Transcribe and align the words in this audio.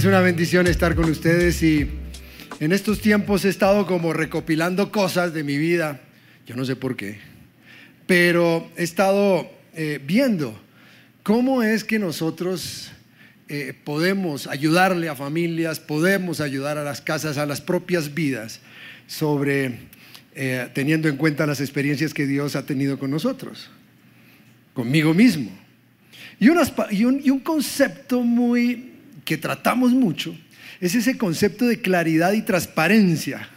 Es 0.00 0.06
una 0.06 0.20
bendición 0.20 0.66
estar 0.66 0.94
con 0.94 1.10
ustedes 1.10 1.62
y 1.62 1.86
en 2.58 2.72
estos 2.72 3.02
tiempos 3.02 3.44
he 3.44 3.50
estado 3.50 3.86
como 3.86 4.14
recopilando 4.14 4.90
cosas 4.90 5.34
de 5.34 5.44
mi 5.44 5.58
vida, 5.58 6.00
yo 6.46 6.56
no 6.56 6.64
sé 6.64 6.74
por 6.74 6.96
qué, 6.96 7.18
pero 8.06 8.70
he 8.78 8.82
estado 8.82 9.50
eh, 9.74 10.00
viendo 10.02 10.58
cómo 11.22 11.62
es 11.62 11.84
que 11.84 11.98
nosotros 11.98 12.92
eh, 13.50 13.74
podemos 13.84 14.46
ayudarle 14.46 15.10
a 15.10 15.14
familias, 15.14 15.80
podemos 15.80 16.40
ayudar 16.40 16.78
a 16.78 16.82
las 16.82 17.02
casas, 17.02 17.36
a 17.36 17.44
las 17.44 17.60
propias 17.60 18.14
vidas, 18.14 18.60
sobre 19.06 19.80
eh, 20.34 20.66
teniendo 20.72 21.10
en 21.10 21.18
cuenta 21.18 21.44
las 21.44 21.60
experiencias 21.60 22.14
que 22.14 22.26
Dios 22.26 22.56
ha 22.56 22.64
tenido 22.64 22.98
con 22.98 23.10
nosotros, 23.10 23.70
conmigo 24.72 25.12
mismo. 25.12 25.50
Y, 26.38 26.48
un 26.48 27.40
concepto 27.40 28.22
muy 28.22 28.89
que 29.30 29.38
tratamos 29.38 29.92
mucho 29.92 30.36
es 30.80 30.96
ese 30.96 31.16
concepto 31.16 31.64
de 31.64 31.80
claridad 31.80 32.32
y 32.32 32.42
transparencia. 32.42 33.48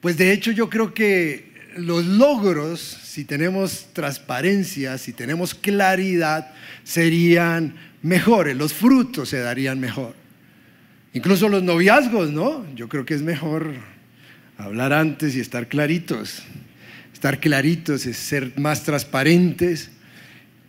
Pues 0.00 0.16
de 0.16 0.32
hecho 0.32 0.50
yo 0.50 0.68
creo 0.68 0.92
que 0.92 1.52
los 1.76 2.04
logros, 2.04 2.80
si 2.80 3.24
tenemos 3.24 3.86
transparencia, 3.92 4.98
si 4.98 5.12
tenemos 5.12 5.54
claridad, 5.54 6.52
serían 6.82 7.76
mejores, 8.02 8.56
los 8.56 8.74
frutos 8.74 9.28
se 9.28 9.38
darían 9.38 9.78
mejor. 9.78 10.16
Incluso 11.12 11.48
los 11.48 11.62
noviazgos, 11.62 12.32
¿no? 12.32 12.66
Yo 12.74 12.88
creo 12.88 13.06
que 13.06 13.14
es 13.14 13.22
mejor 13.22 13.72
hablar 14.58 14.92
antes 14.92 15.36
y 15.36 15.40
estar 15.40 15.68
claritos. 15.68 16.42
Estar 17.12 17.38
claritos 17.38 18.04
es 18.04 18.16
ser 18.16 18.52
más 18.58 18.82
transparentes 18.82 19.92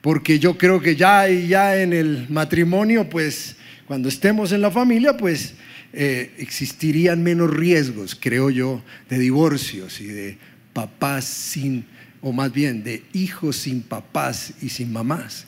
porque 0.01 0.39
yo 0.39 0.57
creo 0.57 0.81
que 0.81 0.95
ya, 0.95 1.27
ya 1.27 1.81
en 1.81 1.93
el 1.93 2.27
matrimonio, 2.29 3.09
pues 3.09 3.55
cuando 3.85 4.09
estemos 4.09 4.51
en 4.51 4.61
la 4.61 4.71
familia, 4.71 5.15
pues 5.15 5.53
eh, 5.93 6.31
existirían 6.37 7.21
menos 7.21 7.51
riesgos, 7.51 8.17
creo 8.19 8.49
yo, 8.49 8.81
de 9.09 9.19
divorcios 9.19 10.01
y 10.01 10.07
de 10.07 10.37
papás 10.73 11.25
sin, 11.25 11.85
o 12.21 12.31
más 12.31 12.51
bien 12.51 12.83
de 12.83 13.03
hijos 13.13 13.57
sin 13.57 13.81
papás 13.81 14.53
y 14.61 14.69
sin 14.69 14.91
mamás. 14.91 15.45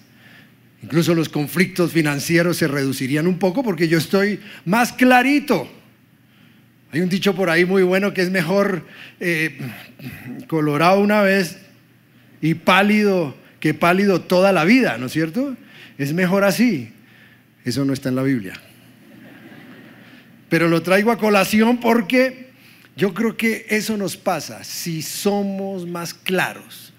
Incluso 0.84 1.16
los 1.16 1.30
conflictos 1.30 1.94
financieros 1.94 2.58
se 2.58 2.68
reducirían 2.68 3.26
un 3.26 3.40
poco 3.40 3.64
porque 3.64 3.88
yo 3.88 3.98
estoy 3.98 4.40
más 4.66 4.92
clarito. 4.92 5.68
Hay 6.92 7.00
un 7.02 7.10
dicho 7.10 7.34
por 7.34 7.50
ahí 7.50 7.66
muy 7.66 7.82
bueno 7.82 8.14
que 8.14 8.22
es 8.22 8.30
mejor 8.30 8.86
eh, 9.20 9.58
colorado 10.48 11.00
una 11.00 11.22
vez 11.22 11.58
y 12.42 12.54
pálido 12.54 13.36
que 13.64 13.74
pálido 13.74 14.20
toda 14.20 14.52
la 14.52 14.66
vida, 14.66 14.98
¿no 14.98 15.06
es 15.06 15.14
cierto? 15.14 15.56
Es 15.98 16.12
mejor 16.12 16.44
así. 16.44 16.92
Eso 17.64 17.86
no 17.86 17.94
está 17.94 18.10
en 18.10 18.18
la 18.18 18.24
Biblia. 18.24 18.60
Pero 20.50 20.68
lo 20.68 20.84
traigo 20.84 21.14
a 21.14 21.18
colación 21.18 21.80
porque 21.80 22.50
yo 22.98 23.14
creo 23.14 23.38
que 23.38 23.66
eso 23.70 23.96
nos 23.96 24.18
pasa 24.18 24.66
si 24.66 25.02
somos 25.02 25.88
más 25.88 26.14
claros, 26.14 26.92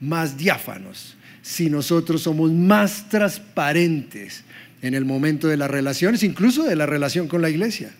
más 0.00 0.36
diáfanos, 0.36 1.16
si 1.40 1.70
nosotros 1.70 2.22
somos 2.22 2.50
más 2.50 3.08
transparentes 3.08 4.42
en 4.82 4.94
el 4.94 5.04
momento 5.04 5.46
de 5.46 5.56
las 5.56 5.70
relaciones, 5.70 6.24
incluso 6.24 6.64
de 6.64 6.74
la 6.74 6.86
relación 6.86 7.28
con 7.28 7.42
la 7.42 7.48
iglesia. 7.48 7.92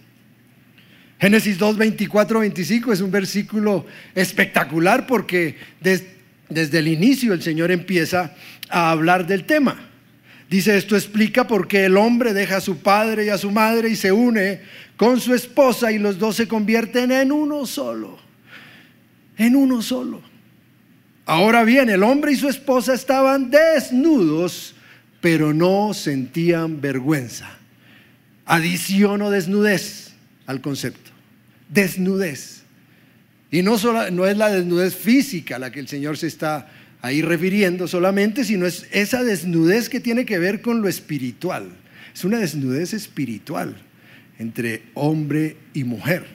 Génesis 1.21 1.57
2, 1.57 1.77
24, 1.77 2.41
25 2.41 2.93
es 2.93 3.01
un 3.01 3.13
versículo 3.13 3.87
espectacular 4.17 5.07
porque 5.07 5.55
desde 5.81 6.18
desde 6.49 6.79
el 6.79 6.89
inicio 6.89 7.33
el 7.33 7.43
Señor 7.43 7.71
empieza 7.71 8.35
a 8.69 8.91
hablar 8.91 9.27
del 9.27 9.45
tema. 9.45 9.89
Dice, 10.49 10.77
esto 10.79 10.97
explica 10.97 11.47
por 11.47 11.69
qué 11.69 11.85
el 11.85 11.97
hombre 11.97 12.33
deja 12.33 12.57
a 12.57 12.61
su 12.61 12.79
padre 12.79 13.27
y 13.27 13.29
a 13.29 13.37
su 13.37 13.51
madre 13.51 13.91
y 13.91 13.97
se 13.97 14.13
une 14.13 14.61
con 14.97 15.21
su 15.21 15.35
esposa 15.35 15.93
y 15.93 15.99
los 15.99 16.19
dos 16.19 16.37
se 16.37 16.49
convierten 16.49 17.13
en 17.13 17.33
uno 17.33 17.67
solo. 17.67 18.19
En 19.37 19.55
uno 19.55 19.83
solo. 19.83 20.23
Ahora 21.27 21.65
bien, 21.65 21.91
el 21.91 22.03
hombre 22.03 22.33
y 22.33 22.37
su 22.37 22.49
esposa 22.49 22.95
estaban 22.95 23.51
desnudos, 23.51 24.75
pero 25.21 25.53
no 25.53 25.93
sentían 25.93 26.81
vergüenza. 26.81 27.51
Adiciono 28.47 29.31
desnudez 29.31 30.15
al 30.47 30.63
concepto. 30.63 31.11
Desnudez. 31.69 32.58
Y 33.51 33.63
no, 33.63 33.77
es 33.77 34.37
la 34.37 34.51
desnudez 34.51 34.95
física 34.95 35.57
a 35.57 35.59
la 35.59 35.73
que 35.73 35.81
el 35.81 35.89
Señor 35.89 36.19
se 36.19 36.27
está 36.27 36.69
ahí 37.01 37.23
refiriendo 37.23 37.89
solamente, 37.89 38.45
sino 38.45 38.67
es 38.67 38.87
esa 38.91 39.25
desnudez 39.25 39.89
que 39.89 40.01
tiene 40.01 40.27
que 40.27 40.39
ver 40.39 40.61
con 40.61 40.83
lo 40.83 40.89
espiritual. 40.89 41.71
Es 42.15 42.25
una 42.25 42.39
desnudez 42.39 42.93
espiritual 42.93 43.77
entre 44.39 44.83
hombre 44.95 45.57
y 45.73 45.85
mujer, 45.85 46.27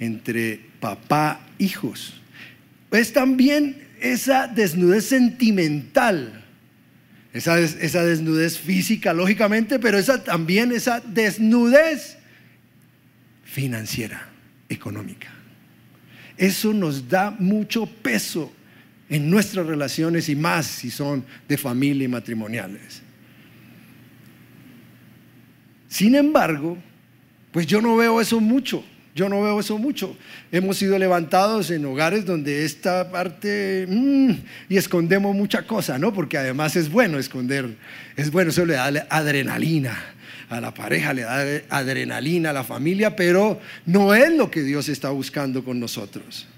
entre 0.00 0.60
papá, 0.80 1.46
hijos. 1.58 2.20
Es 2.90 3.12
también 3.12 3.76
esa 4.00 4.46
desnudez 4.46 5.04
sentimental, 5.04 6.44
esa, 7.34 7.58
esa 7.58 8.04
desnudez 8.04 8.58
física, 8.58 9.12
lógicamente, 9.12 9.78
pero 9.78 9.98
esa, 9.98 10.24
también 10.24 10.72
esa 10.72 11.00
desnudez 11.00 12.16
financiera, 13.44 14.28
económica. 14.68 15.43
Eso 16.36 16.72
nos 16.72 17.08
da 17.08 17.30
mucho 17.30 17.86
peso 17.86 18.52
en 19.08 19.30
nuestras 19.30 19.66
relaciones 19.66 20.28
y 20.28 20.36
más 20.36 20.66
si 20.66 20.90
son 20.90 21.24
de 21.48 21.56
familia 21.56 22.04
y 22.04 22.08
matrimoniales. 22.08 23.02
Sin 25.88 26.14
embargo, 26.14 26.76
pues 27.52 27.66
yo 27.66 27.80
no 27.80 27.96
veo 27.96 28.20
eso 28.20 28.40
mucho. 28.40 28.84
Yo 29.14 29.28
no 29.28 29.42
veo 29.42 29.60
eso 29.60 29.78
mucho. 29.78 30.16
Hemos 30.50 30.78
sido 30.78 30.98
levantados 30.98 31.70
en 31.70 31.84
hogares 31.84 32.24
donde 32.24 32.64
esta 32.64 33.12
parte 33.12 33.86
mm, 33.88 34.30
y 34.68 34.76
escondemos 34.76 35.36
mucha 35.36 35.62
cosa, 35.62 35.98
¿no? 35.98 36.12
Porque 36.12 36.36
además 36.36 36.74
es 36.74 36.90
bueno 36.90 37.18
esconder, 37.20 37.76
es 38.16 38.32
bueno, 38.32 38.50
eso 38.50 38.66
le 38.66 38.74
da 38.74 38.86
adrenalina 39.08 39.96
a 40.48 40.60
la 40.60 40.74
pareja, 40.74 41.14
le 41.14 41.22
da 41.22 41.62
adrenalina 41.70 42.50
a 42.50 42.52
la 42.52 42.64
familia, 42.64 43.14
pero 43.14 43.60
no 43.86 44.14
es 44.14 44.32
lo 44.32 44.50
que 44.50 44.62
Dios 44.62 44.88
está 44.88 45.10
buscando 45.10 45.64
con 45.64 45.78
nosotros. 45.78 46.48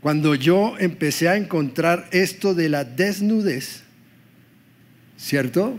Cuando 0.00 0.36
yo 0.36 0.76
empecé 0.78 1.28
a 1.28 1.36
encontrar 1.36 2.06
esto 2.12 2.54
de 2.54 2.68
la 2.68 2.84
desnudez, 2.84 3.82
¿cierto? 5.18 5.78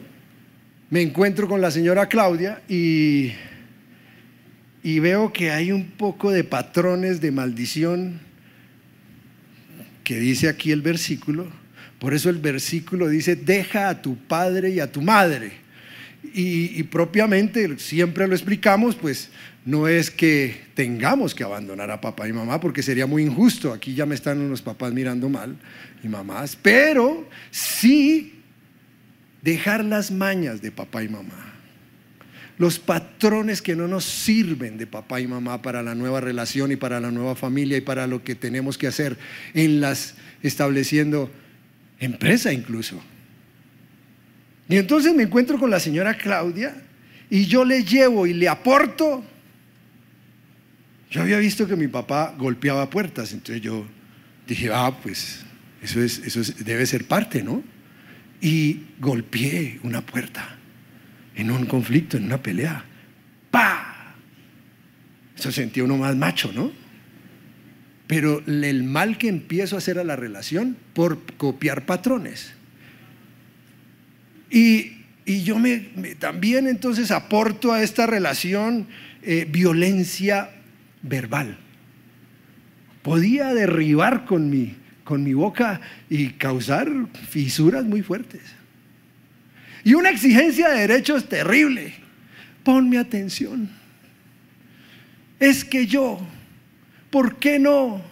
Me 0.90 1.02
encuentro 1.02 1.48
con 1.48 1.62
la 1.62 1.72
señora 1.72 2.08
Claudia 2.08 2.62
y, 2.68 3.32
y 4.84 5.00
veo 5.00 5.31
que 5.34 5.52
hay 5.52 5.72
un 5.72 5.86
poco 5.92 6.31
de 6.31 6.44
patrones 6.44 7.22
de 7.22 7.31
maldición 7.31 8.19
que 10.03 10.19
dice 10.19 10.50
aquí 10.50 10.72
el 10.72 10.81
versículo. 10.81 11.47
Por 12.00 12.14
eso 12.14 12.30
el 12.30 12.40
versículo 12.40 13.08
dice, 13.08 13.36
deja 13.36 13.90
a 13.90 14.02
tu 14.02 14.18
padre 14.18 14.72
y 14.72 14.80
a 14.80 14.91
tu 14.91 15.02
madre 15.02 15.62
y, 16.34 16.84
propiamente, 16.84 17.78
siempre 17.80 18.28
lo 18.28 18.36
explicamos, 18.36 18.96
pues 18.96 19.30
no 19.66 19.88
es 19.88 20.12
que 20.12 20.62
tengamos 20.75 21.36
que 21.36 21.44
abandonar 21.44 21.91
a 21.91 22.00
papá 22.00 22.28
y 22.28 22.34
mamá, 22.34 22.59
porque 22.59 22.84
sería 22.84 23.06
muy 23.06 23.24
injusto. 23.24 23.74
Aquí 23.74 23.94
ya 23.94 24.06
me 24.06 24.16
están 24.16 24.40
unos 24.40 24.62
papás 24.62 24.94
mirando 24.94 25.30
mal 25.30 25.58
y 26.03 26.08
mamás, 26.08 26.56
pero 26.56 27.28
sí 27.50 28.40
dejar 29.41 29.84
las 29.84 30.12
mañas 30.12 30.62
de 30.62 30.72
papá 30.72 31.03
y 31.03 31.09
mamá. 31.09 31.50
Los 32.61 32.77
patrones 32.77 33.59
que 33.59 33.75
no 33.75 33.88
nos 33.88 34.05
sirven 34.05 34.77
de 34.77 34.85
papá 34.85 35.19
y 35.19 35.25
mamá 35.25 35.63
para 35.63 35.81
la 35.81 35.95
nueva 35.95 36.22
relación 36.22 36.72
y 36.72 36.75
para 36.75 36.99
la 36.99 37.09
nueva 37.09 37.33
familia 37.35 37.75
y 37.75 37.81
para 37.81 38.05
lo 38.05 38.23
que 38.23 38.35
tenemos 38.35 38.78
que 38.78 38.85
hacer 38.85 39.17
en 39.55 39.81
las 39.81 40.13
estableciendo 40.43 41.31
empresa 41.99 42.53
incluso. 42.53 43.02
Y 44.69 44.78
entonces 44.78 45.11
me 45.16 45.23
encuentro 45.23 45.58
con 45.58 45.72
la 45.72 45.79
señora 45.79 46.16
Claudia 46.16 46.75
y 47.31 47.47
yo 47.47 47.66
le 47.66 47.84
llevo 47.84 48.28
y 48.28 48.35
le 48.35 48.47
aporto. 48.47 49.23
Yo 51.09 51.23
había 51.23 51.40
visto 51.40 51.67
que 51.67 51.75
mi 51.75 51.87
papá 51.87 52.35
golpeaba 52.37 52.91
puertas, 52.91 53.34
entonces 53.34 53.64
yo 53.64 53.87
dije, 54.46 54.69
ah, 54.72 54.96
pues 55.02 55.40
eso, 55.81 55.99
es, 55.99 56.19
eso 56.19 56.41
debe 56.59 56.85
ser 56.85 57.05
parte, 57.05 57.41
¿no? 57.41 57.64
Y 58.40 58.81
golpeé 58.99 59.79
una 59.81 60.05
puerta 60.05 60.60
en 61.35 61.51
un 61.51 61.66
conflicto, 61.66 62.17
en 62.17 62.25
una 62.25 62.41
pelea. 62.41 62.83
¡Pa! 63.49 64.16
Eso 65.37 65.51
sentía 65.51 65.83
uno 65.83 65.97
más 65.97 66.16
macho, 66.16 66.51
¿no? 66.53 66.72
Pero 68.07 68.43
el 68.45 68.83
mal 68.83 69.17
que 69.17 69.29
empiezo 69.29 69.75
a 69.75 69.79
hacer 69.79 69.97
a 69.97 70.03
la 70.03 70.16
relación 70.16 70.78
por 70.93 71.22
copiar 71.37 71.85
patrones. 71.85 72.53
Y, 74.49 74.97
yo 75.25 75.57
me, 75.57 75.79
también 76.19 76.67
entonces 76.67 77.09
aporto 77.09 77.72
a 77.72 77.81
esta 77.81 78.05
relación 78.05 78.87
eh, 79.23 79.47
violencia 79.49 80.49
verbal. 81.01 81.57
Podía 83.01 83.53
derribar 83.53 84.25
con 84.25 84.49
mi, 84.49 84.75
con 85.05 85.23
mi 85.23 85.33
boca 85.33 85.79
y 86.09 86.31
causar 86.31 86.91
fisuras 87.29 87.85
muy 87.85 88.01
fuertes. 88.01 88.41
Y 89.83 89.93
una 89.93 90.09
exigencia 90.09 90.69
de 90.69 90.81
derechos 90.81 91.28
terrible. 91.28 91.93
ponme 92.63 92.99
atención. 92.99 93.69
Es 95.39 95.66
que 95.66 95.87
yo, 95.87 96.19
¿por 97.09 97.37
qué 97.37 97.57
no? 97.57 98.03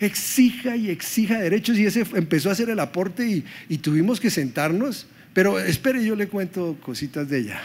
Exija 0.00 0.74
y 0.76 0.88
exija 0.88 1.38
derechos 1.38 1.78
y 1.78 1.84
ese 1.84 2.06
empezó 2.14 2.48
a 2.48 2.52
hacer 2.52 2.70
el 2.70 2.80
aporte 2.80 3.28
y, 3.28 3.44
y 3.68 3.78
tuvimos 3.78 4.18
que 4.18 4.30
sentarnos. 4.30 5.06
Pero 5.34 5.58
espere, 5.60 6.04
yo 6.04 6.16
le 6.16 6.28
cuento 6.28 6.78
cositas 6.82 7.28
de 7.28 7.38
ella. 7.40 7.60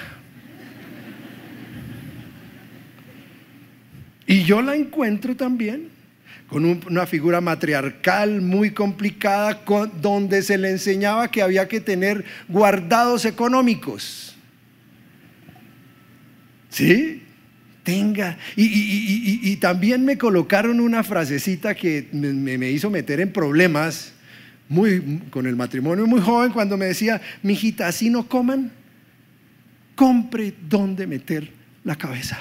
Y 4.26 4.44
yo 4.44 4.62
la 4.62 4.76
encuentro 4.76 5.36
también 5.38 5.97
con 6.48 6.64
una 6.64 7.06
figura 7.06 7.42
matriarcal 7.42 8.42
muy 8.42 8.72
complicada, 8.72 9.62
donde 10.02 10.42
se 10.42 10.58
le 10.58 10.70
enseñaba 10.70 11.30
que 11.30 11.42
había 11.42 11.68
que 11.68 11.82
tener 11.82 12.24
guardados 12.48 13.26
económicos. 13.26 14.36
¿Sí? 16.70 17.24
Tenga. 17.84 18.38
Y, 18.56 19.56
también 19.58 20.06
me 20.06 20.18
colocaron 20.18 20.80
una 20.80 21.04
frasecita 21.04 21.76
que 21.76 22.08
me, 22.12 22.70
hizo 22.70 22.90
meter 22.90 23.20
en 23.20 23.32
problemas 23.34 24.14
muy, 24.70 25.22
con 25.30 25.48
el 25.48 25.56
matrimonio 25.56 26.06
muy 26.06 26.22
joven 26.22 26.52
cuando 26.52 26.78
me 26.78 26.86
decía, 26.86 27.22
mijita, 27.44 27.88
así 27.88 28.10
no 28.10 28.28
coman, 28.28 28.72
compre 29.96 30.54
dónde 30.70 31.08
meter 31.08 31.50
la 31.84 31.96
cabeza, 31.96 32.38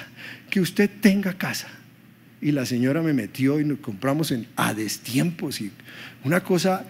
que 0.49 0.61
usted 0.61 0.89
tenga 1.01 1.33
casa 1.33 1.76
y 2.41 2.51
la 2.51 2.65
señora 2.65 3.01
me 3.01 3.13
metió 3.13 3.59
y 3.59 3.65
nos 3.65 3.79
compramos 3.79 4.31
en 4.31 4.47
a 4.55 4.73
destiempos 4.73 5.61
y 5.61 5.71
una 6.23 6.41
cosa 6.41 6.85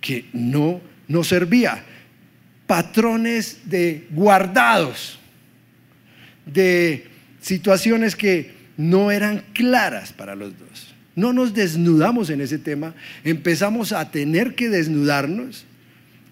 que 0.00 0.26
no, 0.32 0.80
no 1.08 1.24
servía. 1.24 1.84
Patrones 2.66 3.62
de 3.64 4.06
guardados, 4.10 5.18
de 6.46 7.06
situaciones 7.40 8.16
que 8.16 8.54
no 8.76 9.10
eran 9.10 9.42
claras 9.52 10.12
para 10.12 10.34
los 10.34 10.58
dos. 10.58 10.94
No 11.16 11.32
nos 11.32 11.52
desnudamos 11.52 12.30
en 12.30 12.40
ese 12.40 12.58
tema, 12.58 12.94
empezamos 13.24 13.92
a 13.92 14.10
tener 14.10 14.54
que 14.54 14.70
desnudarnos 14.70 15.64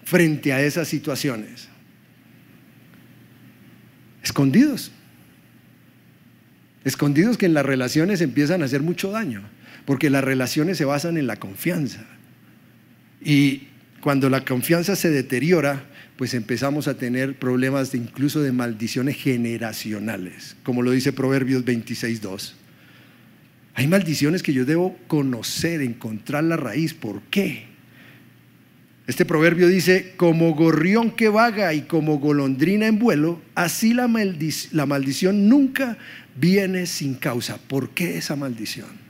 frente 0.03 0.53
a 0.53 0.61
esas 0.61 0.87
situaciones. 0.87 1.67
Escondidos 4.23 4.91
escondidos 6.83 7.37
que 7.37 7.45
en 7.45 7.53
las 7.53 7.65
relaciones 7.65 8.21
empiezan 8.21 8.61
a 8.61 8.65
hacer 8.65 8.81
mucho 8.81 9.11
daño, 9.11 9.43
porque 9.85 10.09
las 10.09 10.23
relaciones 10.23 10.77
se 10.77 10.85
basan 10.85 11.17
en 11.17 11.27
la 11.27 11.37
confianza. 11.37 12.05
Y 13.21 13.67
cuando 14.01 14.29
la 14.29 14.45
confianza 14.45 14.95
se 14.95 15.09
deteriora, 15.09 15.83
pues 16.17 16.33
empezamos 16.33 16.87
a 16.87 16.95
tener 16.95 17.39
problemas 17.39 17.91
de 17.91 17.97
incluso 17.97 18.41
de 18.41 18.51
maldiciones 18.51 19.15
generacionales, 19.15 20.57
como 20.63 20.81
lo 20.81 20.91
dice 20.91 21.13
Proverbios 21.13 21.63
26.2. 21.63 22.53
Hay 23.75 23.87
maldiciones 23.87 24.43
que 24.43 24.51
yo 24.51 24.65
debo 24.65 24.97
conocer, 25.07 25.81
encontrar 25.81 26.43
la 26.43 26.57
raíz. 26.57 26.93
¿Por 26.93 27.21
qué? 27.23 27.68
Este 29.09 29.25
proverbio 29.25 29.67
dice, 29.67 30.13
como 30.17 30.53
gorrión 30.53 31.09
que 31.09 31.29
vaga 31.29 31.73
y 31.73 31.81
como 31.81 32.19
golondrina 32.19 32.85
en 32.85 32.99
vuelo, 32.99 33.41
así 33.55 33.95
la, 33.95 34.07
la 34.71 34.85
maldición 34.85 35.49
nunca 35.49 35.97
viene 36.35 36.85
sin 36.85 37.15
causa. 37.15 37.57
¿Por 37.57 37.89
qué 37.89 38.19
esa 38.19 38.35
maldición? 38.35 39.08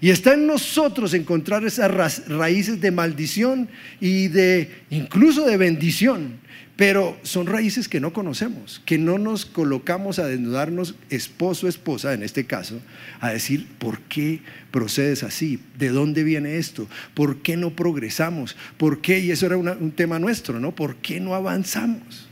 Y 0.00 0.10
está 0.10 0.34
en 0.34 0.46
nosotros 0.46 1.14
encontrar 1.14 1.64
esas 1.64 2.28
raíces 2.28 2.80
de 2.80 2.90
maldición 2.90 3.68
y 4.00 4.28
de 4.28 4.70
incluso 4.90 5.44
de 5.44 5.56
bendición, 5.56 6.38
pero 6.76 7.18
son 7.22 7.46
raíces 7.46 7.88
que 7.88 7.98
no 7.98 8.12
conocemos, 8.12 8.80
que 8.84 8.98
no 8.98 9.18
nos 9.18 9.44
colocamos 9.44 10.20
a 10.20 10.26
desnudarnos 10.26 10.94
esposo, 11.10 11.66
esposa, 11.66 12.14
en 12.14 12.22
este 12.22 12.46
caso, 12.46 12.80
a 13.18 13.30
decir, 13.30 13.66
¿por 13.80 13.98
qué 14.02 14.40
procedes 14.70 15.24
así? 15.24 15.58
¿De 15.76 15.88
dónde 15.88 16.22
viene 16.22 16.58
esto? 16.58 16.86
¿Por 17.14 17.42
qué 17.42 17.56
no 17.56 17.70
progresamos? 17.70 18.56
¿Por 18.76 19.00
qué? 19.00 19.18
Y 19.18 19.32
eso 19.32 19.46
era 19.46 19.56
un 19.56 19.90
tema 19.90 20.20
nuestro, 20.20 20.60
¿no? 20.60 20.72
¿Por 20.72 20.96
qué 20.96 21.18
no 21.18 21.34
avanzamos? 21.34 22.28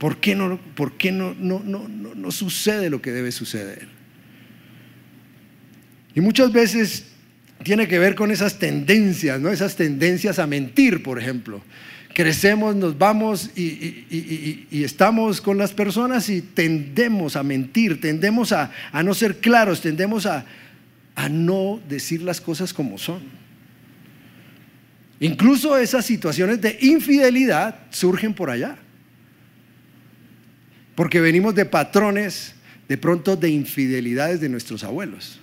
¿Por 0.00 0.16
qué, 0.16 0.34
no, 0.34 0.58
por 0.74 0.96
qué 0.96 1.12
no, 1.12 1.34
no, 1.38 1.62
no, 1.62 1.86
no, 1.86 2.30
sucede 2.30 2.88
lo 2.88 3.02
que 3.02 3.12
debe 3.12 3.32
suceder? 3.32 3.86
Y 6.20 6.22
muchas 6.22 6.52
veces 6.52 7.04
tiene 7.62 7.88
que 7.88 7.98
ver 7.98 8.14
con 8.14 8.30
esas 8.30 8.58
tendencias, 8.58 9.40
¿no? 9.40 9.48
Esas 9.48 9.74
tendencias 9.74 10.38
a 10.38 10.46
mentir, 10.46 11.02
por 11.02 11.18
ejemplo. 11.18 11.62
Crecemos, 12.12 12.76
nos 12.76 12.98
vamos 12.98 13.56
y, 13.56 14.66
estamos 14.70 15.40
con 15.40 15.56
las 15.56 15.72
personas 15.72 16.28
y 16.28 16.42
tendemos 16.42 17.36
a 17.36 17.42
mentir, 17.42 18.02
tendemos 18.02 18.52
a, 18.52 18.70
no 19.02 19.14
ser 19.14 19.38
claros, 19.38 19.80
tendemos 19.80 20.26
a, 20.26 20.44
a 21.14 21.30
no 21.30 21.80
decir 21.88 22.20
las 22.20 22.38
cosas 22.38 22.74
como 22.74 22.98
son. 22.98 23.22
Incluso 25.20 25.78
esas 25.78 26.04
situaciones 26.04 26.60
de 26.60 26.76
infidelidad 26.82 27.76
surgen 27.88 28.34
por 28.34 28.50
allá. 28.50 28.76
Porque 30.94 31.18
venimos 31.18 31.54
de 31.54 31.64
patrones, 31.64 32.52
de 32.90 32.98
pronto, 32.98 33.36
de 33.36 33.48
infidelidades 33.48 34.38
de 34.42 34.50
nuestros 34.50 34.84
abuelos. 34.84 35.40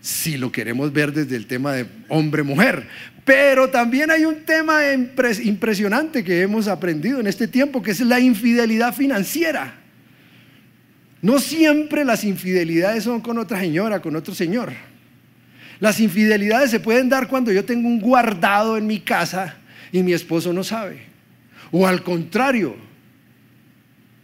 Si 0.00 0.36
lo 0.36 0.52
queremos 0.52 0.92
ver 0.92 1.12
desde 1.12 1.36
el 1.36 1.46
tema 1.46 1.72
de 1.72 1.86
hombre-mujer. 2.08 2.86
Pero 3.24 3.70
también 3.70 4.10
hay 4.10 4.24
un 4.24 4.44
tema 4.44 4.82
impresionante 4.92 6.22
que 6.22 6.42
hemos 6.42 6.68
aprendido 6.68 7.18
en 7.18 7.26
este 7.26 7.48
tiempo, 7.48 7.82
que 7.82 7.90
es 7.90 8.00
la 8.00 8.20
infidelidad 8.20 8.94
financiera. 8.94 9.74
No 11.22 11.40
siempre 11.40 12.04
las 12.04 12.22
infidelidades 12.22 13.02
son 13.02 13.20
con 13.20 13.36
otra 13.38 13.58
señora, 13.58 14.00
con 14.00 14.14
otro 14.14 14.32
señor. 14.32 14.72
Las 15.80 15.98
infidelidades 15.98 16.70
se 16.70 16.78
pueden 16.78 17.08
dar 17.08 17.26
cuando 17.26 17.50
yo 17.50 17.64
tengo 17.64 17.88
un 17.88 18.00
guardado 18.00 18.76
en 18.76 18.86
mi 18.86 19.00
casa 19.00 19.56
y 19.90 20.02
mi 20.04 20.12
esposo 20.12 20.52
no 20.52 20.62
sabe. 20.62 21.00
O 21.72 21.86
al 21.86 22.04
contrario, 22.04 22.76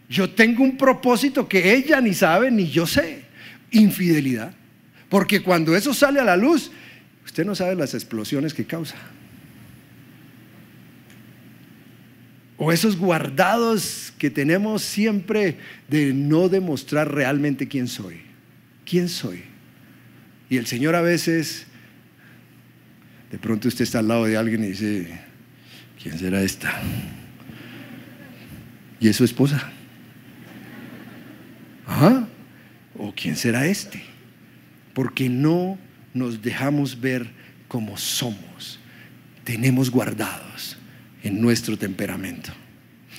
yo 0.07 0.29
tengo 0.29 0.63
un 0.63 0.77
propósito 0.77 1.47
que 1.47 1.73
ella 1.73 1.99
ni 1.99 2.13
sabe 2.13 2.49
ni 2.49 2.69
yo 2.69 2.87
sé. 2.87 3.23
Infidelidad. 3.71 4.53
Porque 5.13 5.43
cuando 5.43 5.75
eso 5.75 5.93
sale 5.93 6.19
a 6.19 6.23
la 6.23 6.35
luz, 6.35 6.71
usted 7.23 7.45
no 7.45 7.53
sabe 7.53 7.75
las 7.75 7.93
explosiones 7.93 8.51
que 8.51 8.65
causa. 8.65 8.95
O 12.57 12.71
esos 12.71 12.97
guardados 12.97 14.11
que 14.17 14.31
tenemos 14.31 14.81
siempre 14.81 15.59
de 15.87 16.13
no 16.15 16.49
demostrar 16.49 17.13
realmente 17.13 17.67
quién 17.67 17.87
soy. 17.87 18.21
¿Quién 18.89 19.07
soy? 19.07 19.43
Y 20.49 20.57
el 20.57 20.65
Señor 20.65 20.95
a 20.95 21.01
veces, 21.01 21.67
de 23.29 23.37
pronto 23.37 23.67
usted 23.67 23.83
está 23.83 23.99
al 23.99 24.07
lado 24.07 24.25
de 24.25 24.35
alguien 24.35 24.63
y 24.63 24.69
dice, 24.69 25.19
¿quién 26.01 26.17
será 26.17 26.41
esta? 26.41 26.73
Y 28.99 29.09
es 29.09 29.15
su 29.15 29.25
esposa. 29.25 29.71
¿O 32.97 33.13
quién 33.15 33.35
será 33.35 33.67
este? 33.67 34.12
Porque 34.93 35.29
no 35.29 35.77
nos 36.13 36.41
dejamos 36.41 36.99
ver 36.99 37.29
como 37.67 37.97
somos. 37.97 38.79
Tenemos 39.43 39.89
guardados 39.89 40.77
en 41.23 41.41
nuestro 41.41 41.77
temperamento. 41.77 42.51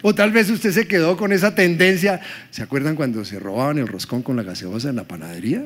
O 0.02 0.14
tal 0.14 0.32
vez 0.32 0.50
usted 0.50 0.70
se 0.70 0.86
quedó 0.86 1.16
con 1.16 1.32
esa 1.32 1.54
tendencia. 1.54 2.20
¿Se 2.50 2.62
acuerdan 2.62 2.94
cuando 2.94 3.24
se 3.24 3.38
robaban 3.38 3.78
el 3.78 3.88
roscón 3.88 4.22
con 4.22 4.36
la 4.36 4.42
gaseosa 4.42 4.90
en 4.90 4.96
la 4.96 5.04
panadería? 5.04 5.64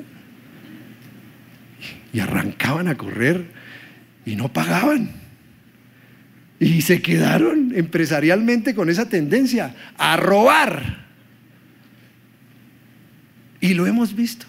Y 2.13 2.21
arrancaban 2.21 2.89
a 2.89 2.97
correr 2.97 3.47
y 4.25 4.37
no 4.37 4.53
pagaban. 4.53 5.11
Y 6.61 6.83
se 6.83 7.03
quedaron 7.03 7.73
empresarialmente 7.75 8.75
con 8.75 8.91
esa 8.91 9.09
tendencia 9.09 9.75
a 9.97 10.17
robar. 10.17 11.07
Y 13.61 13.75
lo 13.75 13.87
hemos 13.87 14.15
visto. 14.15 14.47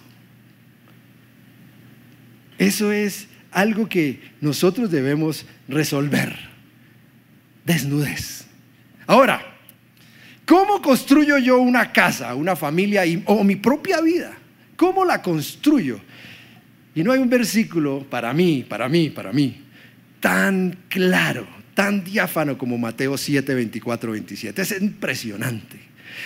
Eso 2.60 2.92
es 2.92 3.28
algo 3.52 3.88
que 3.88 4.20
nosotros 4.42 4.92
debemos 4.92 5.46
resolver. 5.68 6.38
Desnudez. 7.66 8.46
Ahora, 9.08 9.42
¿cómo 10.46 10.82
construyo 10.82 11.38
yo 11.40 11.60
una 11.60 11.92
casa, 11.92 12.36
una 12.36 12.56
familia 12.56 13.04
o 13.26 13.44
mi 13.44 13.56
propia 13.56 14.02
vida? 14.02 14.38
¿Cómo 14.76 15.06
la 15.06 15.22
construyo? 15.22 16.02
Y 16.94 17.04
no 17.04 17.14
hay 17.14 17.20
un 17.20 17.30
versículo 17.30 18.06
para 18.10 18.34
mí, 18.34 18.66
para 18.68 18.90
mí, 18.90 19.10
para 19.10 19.32
mí, 19.32 19.62
tan 20.20 20.78
claro, 20.90 21.48
tan 21.74 22.04
diáfano 22.04 22.58
como 22.58 22.78
Mateo 22.78 23.18
7, 23.18 23.54
24, 23.56 24.12
27. 24.12 24.62
Es 24.62 24.82
impresionante. 24.82 25.80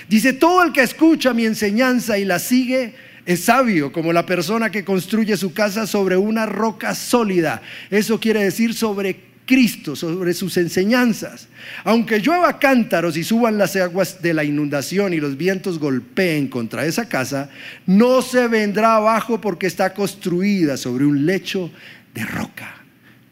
Dice, 0.10 0.34
todo 0.34 0.64
el 0.64 0.74
que 0.74 0.82
escucha 0.82 1.34
mi 1.34 1.46
enseñanza 1.46 2.18
y 2.18 2.26
la 2.26 2.40
sigue 2.40 2.96
es 3.26 3.46
sabio, 3.46 3.92
como 3.92 4.12
la 4.12 4.26
persona 4.26 4.70
que 4.70 4.84
construye 4.84 5.38
su 5.38 5.54
casa 5.54 5.88
sobre 5.88 6.18
una 6.18 6.46
roca 6.46 6.94
sólida. 6.94 7.62
Eso 7.90 8.20
quiere 8.20 8.44
decir 8.44 8.74
sobre 8.74 9.34
Cristo, 9.46 9.96
sobre 9.96 10.34
sus 10.34 10.58
enseñanzas. 10.58 11.48
Aunque 11.84 12.20
llueva 12.20 12.60
cántaros 12.60 13.18
y 13.18 13.24
suban 13.24 13.58
las 13.58 13.76
aguas 13.76 14.22
de 14.22 14.34
la 14.34 14.44
inundación 14.44 15.14
y 15.14 15.18
los 15.18 15.38
vientos 15.38 15.80
golpeen 15.80 16.48
contra 16.48 16.86
esa 16.86 17.08
casa, 17.08 17.50
no 17.86 18.22
se 18.22 18.48
vendrá 18.48 18.96
abajo 18.96 19.40
porque 19.40 19.68
está 19.68 19.94
construida 19.94 20.78
sobre 20.78 21.06
un 21.06 21.26
lecho 21.26 21.72
de 22.14 22.26
roca, 22.26 22.76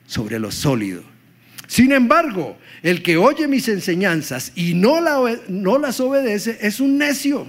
sobre 0.06 0.40
lo 0.40 0.52
sólido. 0.52 1.04
Sin 1.68 1.94
embargo, 1.94 2.58
el 2.84 3.02
que 3.02 3.16
oye 3.16 3.48
mis 3.48 3.70
enseñanzas 3.70 4.52
y 4.56 4.74
no, 4.74 5.00
las 5.00 6.00
obedece 6.02 6.58
es 6.62 6.82
un 6.82 6.98
necio 6.98 7.48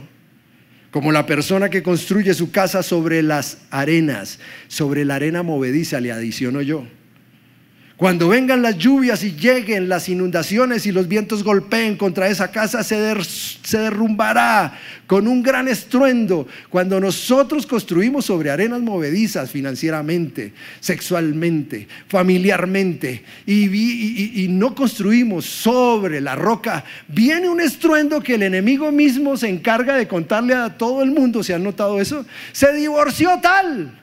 como 0.93 1.11
la 1.11 1.25
persona 1.25 1.71
que 1.71 1.83
construye 1.83 2.35
su 2.35 2.53
casa 2.53 2.83
sobre 2.83 3.23
las 3.23 3.59
arenas, 3.71 4.39
sobre 4.69 5.07
la 5.07 5.15
arena 5.17 5.43
movediza, 5.43 6.01
le 6.01 6.13
adiciono 6.13 6.61
yo. 6.61 6.87
Cuando 8.03 8.31
vengan 8.31 8.63
las 8.63 8.79
lluvias 8.79 9.23
y 9.23 9.37
lleguen 9.37 9.89
las 9.89 10.09
inundaciones 10.09 10.87
y 10.87 10.91
los 10.91 11.07
vientos 11.07 11.45
golpeen 11.45 11.97
contra 11.97 12.27
esa 12.27 12.51
casa, 12.51 12.83
se, 12.83 12.97
derrumbará 13.79 14.77
con 15.07 15.29
un 15.29 15.41
gran 15.41 15.69
estruendo. 15.69 16.49
Cuando 16.69 16.99
nosotros 16.99 17.65
construimos 17.65 18.25
sobre 18.25 18.51
arenas 18.51 18.81
movedizas 18.81 19.53
financieramente, 19.53 20.53
sexualmente, 20.81 21.87
familiarmente, 22.09 23.23
y, 23.47 24.43
y 24.43 24.49
no 24.49 24.75
construimos 24.75 25.45
sobre 25.45 26.21
la 26.21 26.35
roca, 26.35 26.85
viene 27.07 27.49
un 27.49 27.61
estruendo 27.61 28.21
que 28.21 28.35
el 28.35 28.43
enemigo 28.43 28.91
mismo 28.91 29.37
se 29.37 29.49
encarga 29.49 29.95
de 29.95 30.09
contarle 30.09 30.55
a 30.55 30.77
todo 30.77 31.05
el 31.05 31.13
mundo. 31.13 31.45
¿Se 31.45 31.55
han 31.55 31.63
notado 31.63 32.01
eso? 32.01 32.27
Se 32.51 32.73
divorció 32.73 33.39
tal 33.41 34.02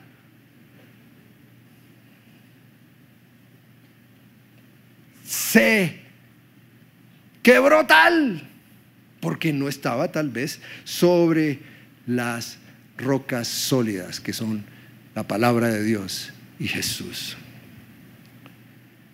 se 5.50 5.98
quebró 7.42 7.84
tal, 7.86 8.48
porque 9.20 9.52
no 9.52 9.68
estaba 9.68 10.12
tal 10.12 10.30
vez 10.30 10.60
sobre 10.84 11.58
las 12.06 12.58
rocas 12.96 13.48
sólidas 13.48 14.20
que 14.20 14.32
son 14.32 14.64
la 15.14 15.26
palabra 15.26 15.68
de 15.68 15.82
Dios 15.82 16.32
y 16.58 16.68
Jesús. 16.68 17.36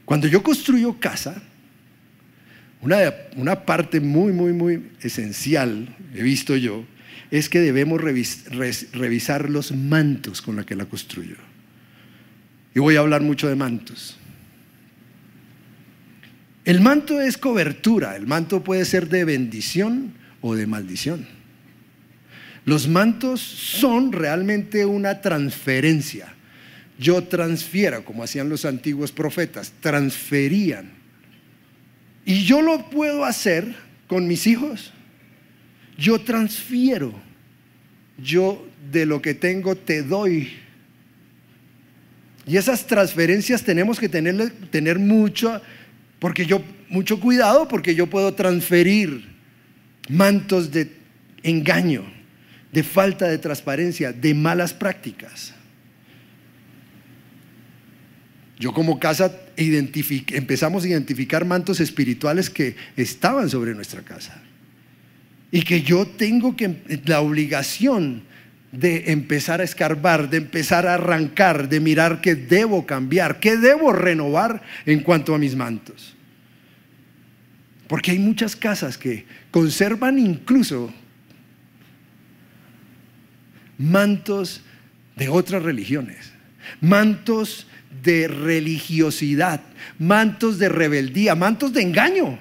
Cuando 0.04 0.28
yo 0.28 0.42
construyo 0.42 1.00
casa, 1.00 1.42
una, 2.82 2.98
una 3.36 3.64
parte 3.64 4.00
muy, 4.00 4.32
muy, 4.32 4.52
muy 4.52 4.90
esencial, 5.00 5.96
he 6.14 6.22
visto 6.22 6.54
yo, 6.56 6.84
es 7.30 7.48
que 7.48 7.60
debemos 7.60 8.00
revisar 8.00 9.48
los 9.48 9.72
mantos 9.72 10.42
con 10.42 10.56
los 10.56 10.66
que 10.66 10.76
la 10.76 10.84
construyo. 10.84 11.36
Y 12.74 12.78
voy 12.78 12.96
a 12.96 13.00
hablar 13.00 13.22
mucho 13.22 13.48
de 13.48 13.56
mantos. 13.56 14.18
El 16.66 16.80
manto 16.80 17.20
es 17.20 17.38
cobertura, 17.38 18.16
el 18.16 18.26
manto 18.26 18.64
puede 18.64 18.84
ser 18.84 19.08
de 19.08 19.24
bendición 19.24 20.14
o 20.40 20.56
de 20.56 20.66
maldición. 20.66 21.24
Los 22.64 22.88
mantos 22.88 23.40
son 23.40 24.10
realmente 24.10 24.84
una 24.84 25.20
transferencia. 25.20 26.34
Yo 26.98 27.22
transfiero, 27.22 28.04
como 28.04 28.24
hacían 28.24 28.48
los 28.48 28.64
antiguos 28.64 29.12
profetas, 29.12 29.72
transferían. 29.80 30.90
Y 32.24 32.42
yo 32.44 32.60
lo 32.60 32.90
puedo 32.90 33.24
hacer 33.24 33.76
con 34.08 34.26
mis 34.26 34.48
hijos. 34.48 34.92
Yo 35.96 36.20
transfiero. 36.20 37.14
Yo 38.18 38.66
de 38.90 39.06
lo 39.06 39.22
que 39.22 39.34
tengo 39.34 39.76
te 39.76 40.02
doy. 40.02 40.50
Y 42.44 42.56
esas 42.56 42.88
transferencias 42.88 43.62
tenemos 43.62 44.00
que 44.00 44.08
tener, 44.08 44.50
tener 44.70 44.98
mucho 44.98 45.62
porque 46.26 46.44
yo, 46.44 46.60
mucho 46.88 47.20
cuidado, 47.20 47.68
porque 47.68 47.94
yo 47.94 48.08
puedo 48.08 48.34
transferir 48.34 49.28
mantos 50.08 50.72
de 50.72 50.90
engaño, 51.44 52.02
de 52.72 52.82
falta 52.82 53.28
de 53.28 53.38
transparencia, 53.38 54.12
de 54.12 54.34
malas 54.34 54.74
prácticas. 54.74 55.54
Yo 58.58 58.72
como 58.72 58.98
casa 58.98 59.38
empezamos 59.56 60.82
a 60.82 60.88
identificar 60.88 61.44
mantos 61.44 61.78
espirituales 61.78 62.50
que 62.50 62.74
estaban 62.96 63.48
sobre 63.48 63.72
nuestra 63.72 64.02
casa. 64.02 64.42
Y 65.52 65.62
que 65.62 65.82
yo 65.82 66.08
tengo 66.08 66.56
que, 66.56 67.02
la 67.04 67.20
obligación 67.20 68.24
de 68.72 69.12
empezar 69.12 69.60
a 69.60 69.64
escarbar, 69.64 70.28
de 70.28 70.38
empezar 70.38 70.88
a 70.88 70.94
arrancar, 70.94 71.68
de 71.68 71.78
mirar 71.78 72.20
qué 72.20 72.34
debo 72.34 72.84
cambiar, 72.84 73.38
qué 73.38 73.56
debo 73.56 73.92
renovar 73.92 74.60
en 74.86 75.04
cuanto 75.04 75.32
a 75.32 75.38
mis 75.38 75.54
mantos. 75.54 76.15
Porque 77.88 78.10
hay 78.10 78.18
muchas 78.18 78.56
casas 78.56 78.98
que 78.98 79.26
conservan 79.50 80.18
incluso 80.18 80.92
mantos 83.78 84.62
de 85.16 85.28
otras 85.28 85.62
religiones, 85.62 86.32
mantos 86.80 87.66
de 88.02 88.28
religiosidad, 88.28 89.62
mantos 89.98 90.58
de 90.58 90.68
rebeldía, 90.68 91.34
mantos 91.34 91.72
de 91.72 91.82
engaño. 91.82 92.38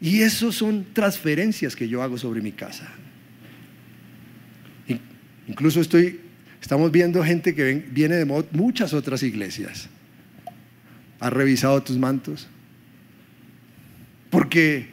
Y 0.00 0.22
eso 0.22 0.50
son 0.50 0.86
transferencias 0.92 1.76
que 1.76 1.88
yo 1.88 2.02
hago 2.02 2.16
sobre 2.16 2.40
mi 2.40 2.52
casa. 2.52 2.88
Incluso 5.46 5.80
estoy, 5.80 6.20
estamos 6.62 6.92
viendo 6.92 7.24
gente 7.24 7.54
que 7.54 7.74
viene 7.74 8.16
de 8.16 8.24
muchas 8.52 8.94
otras 8.94 9.22
iglesias. 9.22 9.88
¿Has 11.18 11.32
revisado 11.32 11.82
tus 11.82 11.98
mantos? 11.98 12.48
Porque 14.30 14.88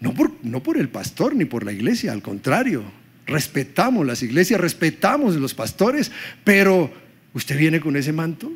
no 0.00 0.14
por, 0.14 0.32
no 0.42 0.62
por 0.62 0.78
el 0.78 0.88
pastor 0.88 1.34
ni 1.34 1.44
por 1.44 1.64
la 1.64 1.72
iglesia, 1.72 2.12
al 2.12 2.22
contrario, 2.22 2.84
respetamos 3.26 4.06
las 4.06 4.22
iglesias, 4.22 4.60
respetamos 4.60 5.36
los 5.36 5.54
pastores, 5.54 6.10
pero 6.44 6.90
usted 7.34 7.58
viene 7.58 7.80
con 7.80 7.96
ese 7.96 8.12
manto 8.12 8.52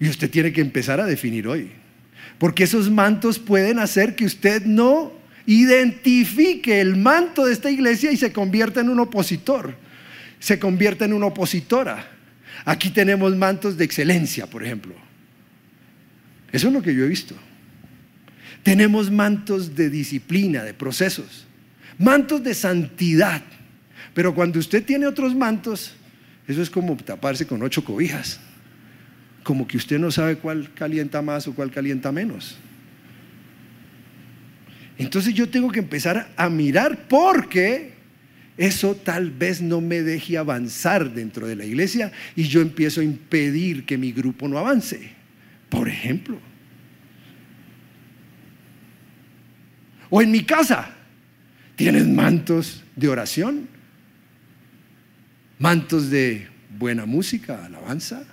y 0.00 0.08
usted 0.08 0.30
tiene 0.30 0.52
que 0.52 0.60
empezar 0.60 1.00
a 1.00 1.06
definir 1.06 1.46
hoy. 1.46 1.70
Porque 2.38 2.64
esos 2.64 2.90
mantos 2.90 3.38
pueden 3.38 3.78
hacer 3.78 4.14
que 4.14 4.24
usted 4.24 4.64
no 4.64 5.12
identifique 5.46 6.80
el 6.80 6.96
manto 6.96 7.46
de 7.46 7.52
esta 7.52 7.70
iglesia 7.70 8.12
y 8.12 8.16
se 8.16 8.32
convierta 8.32 8.80
en 8.80 8.88
un 8.88 9.00
opositor, 9.00 9.74
se 10.38 10.58
convierta 10.58 11.04
en 11.04 11.12
una 11.12 11.26
opositora. 11.26 12.12
Aquí 12.64 12.90
tenemos 12.90 13.34
mantos 13.36 13.76
de 13.76 13.84
excelencia, 13.84 14.46
por 14.46 14.64
ejemplo. 14.64 14.94
Eso 16.52 16.68
es 16.68 16.72
lo 16.72 16.82
que 16.82 16.94
yo 16.94 17.04
he 17.04 17.08
visto. 17.08 17.34
Tenemos 18.62 19.10
mantos 19.10 19.74
de 19.74 19.88
disciplina, 19.90 20.62
de 20.62 20.74
procesos, 20.74 21.46
mantos 21.98 22.42
de 22.42 22.54
santidad. 22.54 23.42
Pero 24.14 24.34
cuando 24.34 24.58
usted 24.58 24.84
tiene 24.84 25.06
otros 25.06 25.34
mantos, 25.34 25.94
eso 26.46 26.62
es 26.62 26.70
como 26.70 26.96
taparse 26.96 27.46
con 27.46 27.62
ocho 27.62 27.84
cobijas. 27.84 28.40
Como 29.42 29.66
que 29.66 29.76
usted 29.76 29.98
no 29.98 30.10
sabe 30.10 30.36
cuál 30.36 30.72
calienta 30.74 31.22
más 31.22 31.46
o 31.46 31.54
cuál 31.54 31.70
calienta 31.70 32.10
menos. 32.12 32.58
Entonces 34.98 35.32
yo 35.32 35.48
tengo 35.48 35.70
que 35.70 35.78
empezar 35.78 36.32
a 36.36 36.48
mirar 36.50 37.06
porque 37.08 37.92
eso 38.56 38.96
tal 38.96 39.30
vez 39.30 39.62
no 39.62 39.80
me 39.80 40.02
deje 40.02 40.36
avanzar 40.36 41.14
dentro 41.14 41.46
de 41.46 41.54
la 41.54 41.64
iglesia 41.64 42.10
y 42.34 42.42
yo 42.44 42.60
empiezo 42.60 43.00
a 43.00 43.04
impedir 43.04 43.86
que 43.86 43.96
mi 43.96 44.10
grupo 44.10 44.48
no 44.48 44.58
avance. 44.58 45.12
Por 45.68 45.88
ejemplo. 45.88 46.47
O 50.10 50.22
en 50.22 50.30
mi 50.30 50.44
casa, 50.44 50.90
¿tienes 51.76 52.06
mantos 52.06 52.82
de 52.96 53.08
oración? 53.08 53.68
¿Mantos 55.58 56.10
de 56.10 56.48
buena 56.78 57.06
música, 57.06 57.64
alabanza? 57.64 58.24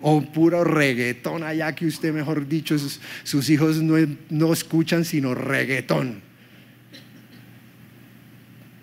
o 0.00 0.20
puro 0.20 0.62
reggaetón 0.62 1.42
allá 1.42 1.74
que 1.74 1.86
usted, 1.86 2.12
mejor 2.12 2.46
dicho, 2.46 2.76
sus, 2.78 3.50
hijos 3.50 3.82
no, 3.82 3.94
no 4.30 4.52
escuchan 4.52 5.04
sino 5.04 5.34
reggaetón. 5.34 6.20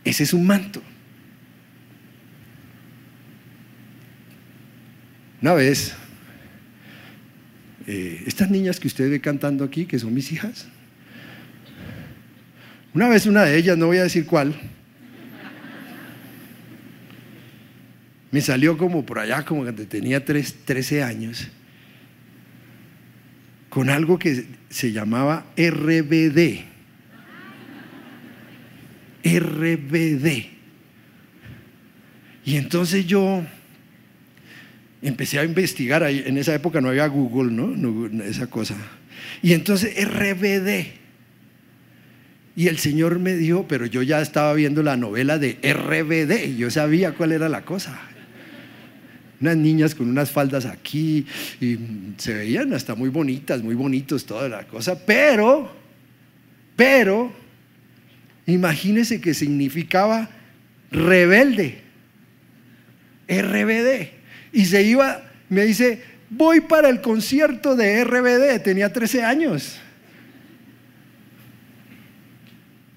Ese 0.04 0.24
es 0.24 0.34
un 0.34 0.46
manto. 0.46 0.82
Una 5.42 5.54
vez, 5.54 5.94
eh, 7.86 8.24
estas 8.26 8.50
niñas 8.50 8.80
que 8.80 8.88
usted 8.88 9.10
ve 9.10 9.22
cantando 9.22 9.64
aquí, 9.64 9.86
que 9.86 10.00
son 10.00 10.14
mis 10.14 10.32
hijas, 10.32 10.68
una 12.94 13.08
vez 13.10 13.26
una 13.26 13.44
de 13.44 13.58
ellas, 13.58 13.78
no 13.78 13.88
voy 13.88 13.98
a 13.98 14.04
decir 14.04 14.26
cuál, 14.26 14.54
me 18.32 18.42
salió 18.42 18.78
como 18.78 19.06
por 19.06 19.20
allá, 19.20 19.44
como 19.46 19.64
cuando 19.64 19.86
tenía 19.86 20.24
13 20.26 21.04
años, 21.04 21.48
con 23.70 23.90
algo 23.90 24.18
que 24.18 24.46
se 24.70 24.92
llamaba 24.92 25.46
RBD. 25.58 26.66
RBD. 29.24 30.48
Y 32.46 32.58
entonces 32.58 33.06
yo 33.06 33.44
Empecé 35.04 35.38
a 35.38 35.44
investigar, 35.44 36.02
en 36.04 36.38
esa 36.38 36.56
época 36.56 36.80
no 36.80 36.88
había 36.88 37.06
Google, 37.08 37.52
¿no? 37.52 38.24
Esa 38.24 38.48
cosa. 38.48 38.76
Y 39.42 39.52
entonces 39.52 39.94
RBD. 40.02 41.03
Y 42.56 42.68
el 42.68 42.78
Señor 42.78 43.20
me 43.20 43.36
dijo, 43.36 43.66
pero 43.68 43.86
yo 43.86 44.02
ya 44.04 44.22
estaba 44.22 44.54
viendo 44.54 44.84
la 44.84 44.96
novela 44.96 45.40
de 45.40 45.58
RBD, 45.64 46.56
yo 46.56 46.70
sabía 46.70 47.14
cuál 47.14 47.32
era 47.32 47.50
la 47.50 47.64
cosa. 47.64 48.00
Unas 49.42 49.58
niñas 49.58 49.96
con 49.96 50.10
unas 50.10 50.32
faldas 50.32 50.66
aquí, 50.66 51.26
y 51.60 51.78
se 52.18 52.34
veían 52.34 52.74
hasta 52.74 52.96
muy 52.96 53.10
bonitas, 53.10 53.62
muy 53.64 53.76
bonitos, 53.76 54.26
toda 54.26 54.48
la 54.48 54.66
cosa, 54.68 55.04
pero, 55.06 55.72
pero, 56.76 57.34
imagínese 58.46 59.20
que 59.20 59.34
significaba 59.34 60.30
rebelde. 60.92 61.82
RBD 63.28 64.24
y 64.54 64.66
se 64.66 64.84
iba, 64.84 65.24
me 65.50 65.66
dice, 65.66 66.02
voy 66.30 66.62
para 66.62 66.90
el 66.90 67.02
concierto 67.02 67.76
de 67.76 68.04
RBD, 68.04 68.62
tenía 68.62 68.94
13 68.94 69.24
años. 69.24 69.80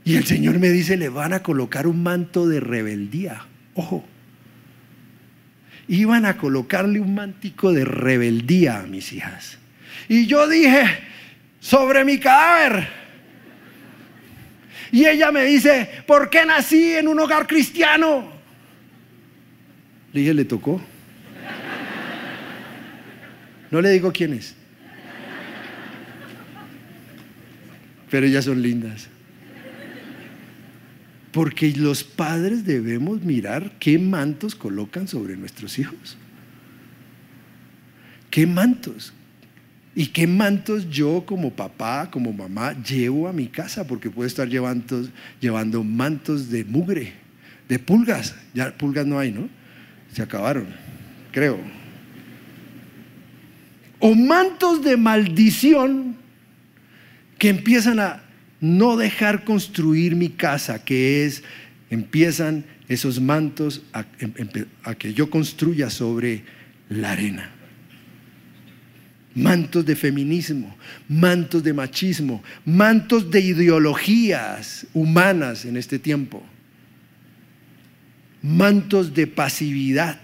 Y 0.06 0.14
el 0.14 0.24
Señor 0.24 0.60
me 0.60 0.70
dice, 0.70 0.96
le 0.96 1.08
van 1.08 1.32
a 1.32 1.42
colocar 1.42 1.88
un 1.88 2.00
manto 2.00 2.46
de 2.46 2.60
rebeldía. 2.60 3.44
Ojo. 3.74 4.06
Iban 5.88 6.24
a 6.24 6.36
colocarle 6.36 7.00
un 7.00 7.16
mantico 7.16 7.72
de 7.72 7.84
rebeldía 7.84 8.78
a 8.78 8.82
mis 8.84 9.12
hijas. 9.12 9.58
Y 10.08 10.28
yo 10.28 10.48
dije, 10.48 10.84
sobre 11.58 12.04
mi 12.04 12.20
cadáver. 12.20 12.86
Y 14.92 15.06
ella 15.06 15.32
me 15.32 15.42
dice, 15.42 15.90
¿por 16.06 16.30
qué 16.30 16.46
nací 16.46 16.92
en 16.92 17.08
un 17.08 17.18
hogar 17.18 17.48
cristiano? 17.48 18.30
Le 20.12 20.20
dije, 20.20 20.34
le 20.34 20.44
tocó. 20.44 20.80
No 23.72 23.80
le 23.80 23.90
digo 23.90 24.12
quién 24.12 24.34
es. 24.34 24.54
Pero 28.08 28.24
ellas 28.24 28.44
son 28.44 28.62
lindas. 28.62 29.08
Porque 31.36 31.70
los 31.72 32.02
padres 32.02 32.64
debemos 32.64 33.20
mirar 33.20 33.72
qué 33.78 33.98
mantos 33.98 34.54
colocan 34.54 35.06
sobre 35.06 35.36
nuestros 35.36 35.78
hijos. 35.78 36.16
¿Qué 38.30 38.46
mantos? 38.46 39.12
¿Y 39.94 40.06
qué 40.06 40.26
mantos 40.26 40.88
yo 40.88 41.24
como 41.26 41.52
papá, 41.52 42.10
como 42.10 42.32
mamá, 42.32 42.72
llevo 42.82 43.28
a 43.28 43.34
mi 43.34 43.48
casa? 43.48 43.86
Porque 43.86 44.08
puedo 44.08 44.26
estar 44.26 44.48
llevando, 44.48 45.06
llevando 45.38 45.84
mantos 45.84 46.48
de 46.48 46.64
mugre, 46.64 47.12
de 47.68 47.78
pulgas. 47.78 48.34
Ya 48.54 48.74
pulgas 48.74 49.04
no 49.04 49.18
hay, 49.18 49.32
¿no? 49.32 49.50
Se 50.14 50.22
acabaron, 50.22 50.68
creo 51.32 51.60
o 53.98 54.14
mantos 54.14 54.82
de 54.82 54.96
maldición 54.96 56.16
que 57.38 57.48
empiezan 57.48 58.00
a 58.00 58.22
no 58.66 58.96
dejar 58.96 59.44
construir 59.44 60.16
mi 60.16 60.30
casa, 60.30 60.84
que 60.84 61.24
es, 61.24 61.42
empiezan 61.90 62.64
esos 62.88 63.20
mantos 63.20 63.82
a, 63.92 64.04
que 64.94 65.14
yo 65.14 65.30
construya 65.30 65.90
sobre 65.90 66.44
la 66.88 67.12
arena. 67.12 67.50
Mantos 69.34 69.84
de 69.84 69.96
feminismo, 69.96 70.74
mantos 71.08 71.62
de 71.62 71.74
machismo, 71.74 72.42
mantos 72.64 73.30
de 73.30 73.40
ideologías 73.40 74.86
humanas 74.94 75.64
en 75.66 75.76
este 75.76 75.98
tiempo, 75.98 76.42
mantos 78.40 79.12
de 79.12 79.26
pasividad, 79.26 80.18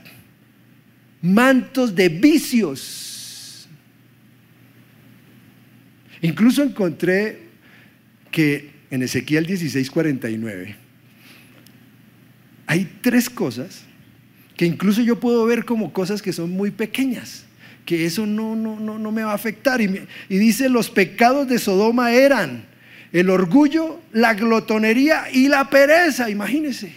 mantos 1.20 1.94
de 1.94 2.08
vicios 2.08 3.12
Incluso 6.22 6.62
encontré 6.62 7.48
que 8.33 8.71
en 8.90 9.03
Ezequiel 9.03 9.47
16:49 9.47 10.75
hay 12.66 12.90
tres 13.01 13.31
cosas 13.31 13.83
que 14.57 14.66
incluso 14.66 15.03
yo 15.03 15.21
puedo 15.21 15.45
ver 15.45 15.64
como 15.64 15.92
cosas 15.92 16.21
que 16.23 16.33
son 16.33 16.51
muy 16.51 16.71
pequeñas, 16.71 17.45
que 17.85 18.07
eso 18.07 18.27
no, 18.27 18.57
no, 18.57 18.81
no, 18.81 18.99
no 18.99 19.12
me 19.12 19.23
va 19.23 19.33
a 19.33 19.35
afectar. 19.35 19.81
Y, 19.81 20.07
y 20.29 20.38
dice, 20.38 20.68
los 20.68 20.90
pecados 20.90 21.49
de 21.49 21.59
Sodoma 21.59 22.12
eran 22.12 22.64
el 23.12 23.31
orgullo, 23.31 24.01
la 24.12 24.35
glotonería 24.35 25.25
y 25.33 25.49
la 25.49 25.68
pereza, 25.68 26.31
imagínense. 26.31 26.92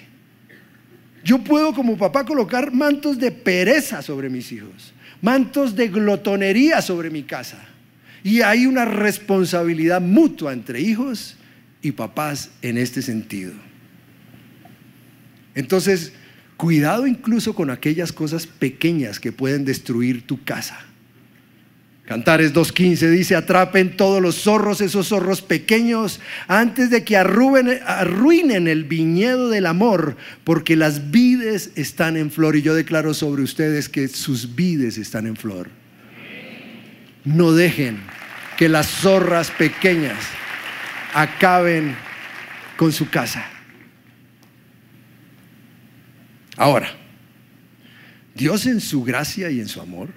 Yo 1.23 1.39
puedo 1.39 1.73
como 1.73 1.97
papá 1.97 2.23
colocar 2.23 2.71
mantos 2.71 3.17
de 3.17 3.31
pereza 3.31 4.01
sobre 4.01 4.29
mis 4.29 4.51
hijos, 4.51 4.93
mantos 5.21 5.75
de 5.75 5.87
glotonería 5.87 6.81
sobre 6.81 7.09
mi 7.09 7.23
casa 7.23 7.74
y 8.25 8.41
hay 8.41 8.65
una 8.65 8.85
responsabilidad 8.85 10.01
mutua 10.01 10.51
entre 10.51 10.81
hijos 10.81 11.35
y 11.83 11.91
papás 11.91 12.49
en 12.63 12.79
este 12.79 13.03
sentido. 13.03 13.53
Entonces, 15.53 16.11
cuidado 16.57 17.05
incluso 17.05 17.53
con 17.53 17.69
aquellas 17.69 18.11
cosas 18.11 18.47
pequeñas 18.47 19.19
que 19.19 19.31
pueden 19.31 19.63
destruir 19.63 20.25
tu 20.25 20.43
casa. 20.43 20.79
Cantares 22.05 22.51
2.15 22.51 23.11
dice, 23.11 23.35
atrapen 23.35 23.95
todos 23.95 24.23
los 24.23 24.41
zorros, 24.41 24.81
esos 24.81 25.09
zorros 25.09 25.43
pequeños, 25.43 26.19
antes 26.47 26.89
de 26.89 27.03
que 27.03 27.17
arruinen 27.17 28.67
el 28.67 28.85
viñedo 28.85 29.49
del 29.49 29.67
amor, 29.67 30.17
porque 30.43 30.75
las 30.75 31.11
vides 31.11 31.73
están 31.75 32.17
en 32.17 32.31
flor. 32.31 32.55
Y 32.55 32.63
yo 32.63 32.73
declaro 32.73 33.13
sobre 33.13 33.43
ustedes 33.43 33.87
que 33.87 34.07
sus 34.07 34.55
vides 34.55 34.97
están 34.97 35.27
en 35.27 35.35
flor. 35.35 35.84
No 37.25 37.51
dejen 37.51 37.99
que 38.57 38.69
las 38.69 38.87
zorras 38.87 39.51
pequeñas 39.51 40.23
acaben 41.13 41.95
con 42.77 42.91
su 42.91 43.09
casa. 43.09 43.45
Ahora, 46.55 46.89
Dios 48.35 48.65
en 48.65 48.79
su 48.79 49.03
gracia 49.03 49.49
y 49.49 49.59
en 49.59 49.67
su 49.67 49.81
amor 49.81 50.09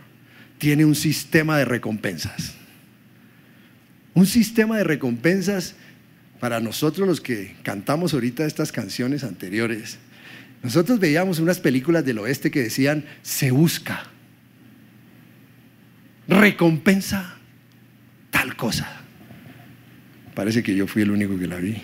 tiene 0.59 0.85
un 0.85 0.94
sistema 0.94 1.57
de 1.59 1.64
recompensas. 1.64 2.55
Un 4.14 4.27
sistema 4.27 4.77
de 4.77 4.85
recompensas 4.85 5.75
para 6.40 6.61
nosotros 6.61 7.09
los 7.09 7.21
que 7.21 7.57
cantamos 7.62 8.14
ahorita 8.14 8.44
estas 8.44 8.71
canciones 8.71 9.25
anteriores. 9.25 9.99
Nosotros 10.62 11.01
veíamos 11.01 11.38
unas 11.38 11.61
películas 11.61 12.05
del 12.05 12.18
oeste 12.18 12.51
que 12.51 12.62
decían, 12.62 13.05
se 13.23 13.51
busca 13.51 14.11
recompensa 16.29 17.37
tal 18.31 18.55
cosa. 18.55 19.01
Parece 20.35 20.62
que 20.62 20.77
yo 20.77 20.87
fui 20.87 21.03
el 21.03 21.11
único 21.11 21.38
que 21.38 21.47
la 21.49 21.57
vi. 21.57 21.77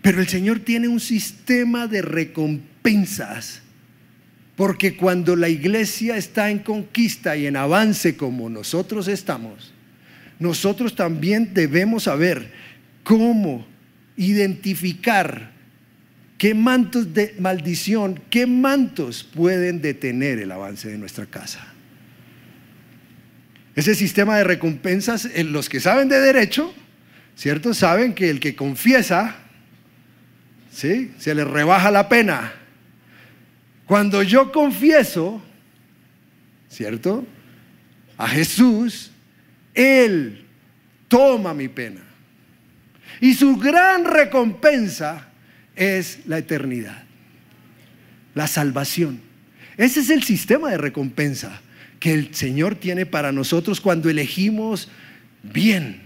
Pero 0.00 0.20
el 0.20 0.26
Señor 0.26 0.58
tiene 0.60 0.88
un 0.88 0.98
sistema 0.98 1.86
de 1.86 2.02
recompensas. 2.02 3.62
Porque 4.56 4.96
cuando 4.96 5.36
la 5.36 5.48
iglesia 5.48 6.16
está 6.16 6.50
en 6.50 6.58
conquista 6.58 7.36
y 7.36 7.46
en 7.46 7.56
avance 7.56 8.16
como 8.16 8.50
nosotros 8.50 9.08
estamos, 9.08 9.72
nosotros 10.38 10.94
también 10.94 11.54
debemos 11.54 12.02
saber 12.04 12.52
cómo 13.02 13.66
identificar 14.16 15.51
qué 16.42 16.54
mantos 16.56 17.14
de 17.14 17.36
maldición, 17.38 18.20
qué 18.28 18.48
mantos 18.48 19.22
pueden 19.22 19.80
detener 19.80 20.40
el 20.40 20.50
avance 20.50 20.88
de 20.88 20.98
nuestra 20.98 21.24
casa. 21.24 21.64
Ese 23.76 23.94
sistema 23.94 24.36
de 24.38 24.42
recompensas, 24.42 25.28
los 25.44 25.68
que 25.68 25.78
saben 25.78 26.08
de 26.08 26.18
derecho, 26.18 26.74
¿cierto? 27.36 27.72
Saben 27.74 28.12
que 28.12 28.28
el 28.28 28.40
que 28.40 28.56
confiesa, 28.56 29.36
¿sí? 30.72 31.12
Se 31.16 31.32
le 31.32 31.44
rebaja 31.44 31.92
la 31.92 32.08
pena. 32.08 32.52
Cuando 33.86 34.24
yo 34.24 34.50
confieso, 34.50 35.40
¿cierto? 36.68 37.24
A 38.18 38.26
Jesús, 38.26 39.12
Él 39.74 40.44
toma 41.06 41.54
mi 41.54 41.68
pena. 41.68 42.00
Y 43.20 43.32
su 43.34 43.56
gran 43.58 44.04
recompensa 44.04 45.28
es 45.82 46.20
la 46.26 46.38
eternidad, 46.38 47.04
la 48.34 48.46
salvación. 48.46 49.20
Ese 49.76 50.00
es 50.00 50.10
el 50.10 50.22
sistema 50.22 50.70
de 50.70 50.78
recompensa 50.78 51.60
que 51.98 52.12
el 52.12 52.34
Señor 52.34 52.74
tiene 52.74 53.06
para 53.06 53.32
nosotros 53.32 53.80
cuando 53.80 54.10
elegimos 54.10 54.88
bien, 55.42 56.02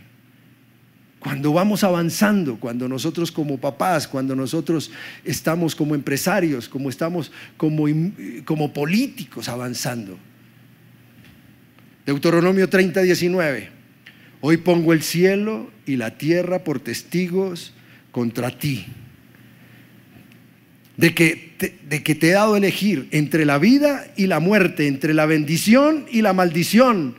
cuando 1.19 1.53
vamos 1.53 1.83
avanzando, 1.85 2.61
cuando 2.61 2.89
nosotros 2.89 3.33
como 3.33 3.59
papás, 3.59 4.07
cuando 4.07 4.37
nosotros 4.37 4.91
estamos 5.25 5.75
como 5.75 5.95
empresarios, 5.95 6.69
como 6.69 6.91
estamos 6.91 7.33
como, 7.57 7.87
como 8.45 8.73
políticos 8.73 9.49
avanzando. 9.49 10.19
Deuteronomio 12.05 12.69
30, 12.69 13.03
19. 13.03 13.71
Hoy 14.43 14.59
pongo 14.59 14.93
el 14.93 15.03
cielo 15.03 15.71
y 15.87 15.97
la 15.97 16.19
tierra 16.19 16.62
por 16.62 16.79
testigos 16.79 17.73
contra 18.12 18.51
ti 18.57 18.87
de 20.97 21.15
que, 21.15 21.55
te, 21.59 21.79
de 21.89 22.03
que 22.03 22.15
te 22.15 22.29
he 22.29 22.33
dado 22.33 22.55
a 22.55 22.59
elegir 22.59 23.09
entre 23.11 23.45
la 23.45 23.59
vida 23.59 24.07
y 24.17 24.27
la 24.27 24.41
muerte, 24.41 24.87
entre 24.87 25.15
la 25.15 25.27
bendición 25.27 26.07
y 26.11 26.23
la 26.23 26.33
maldición. 26.33 27.17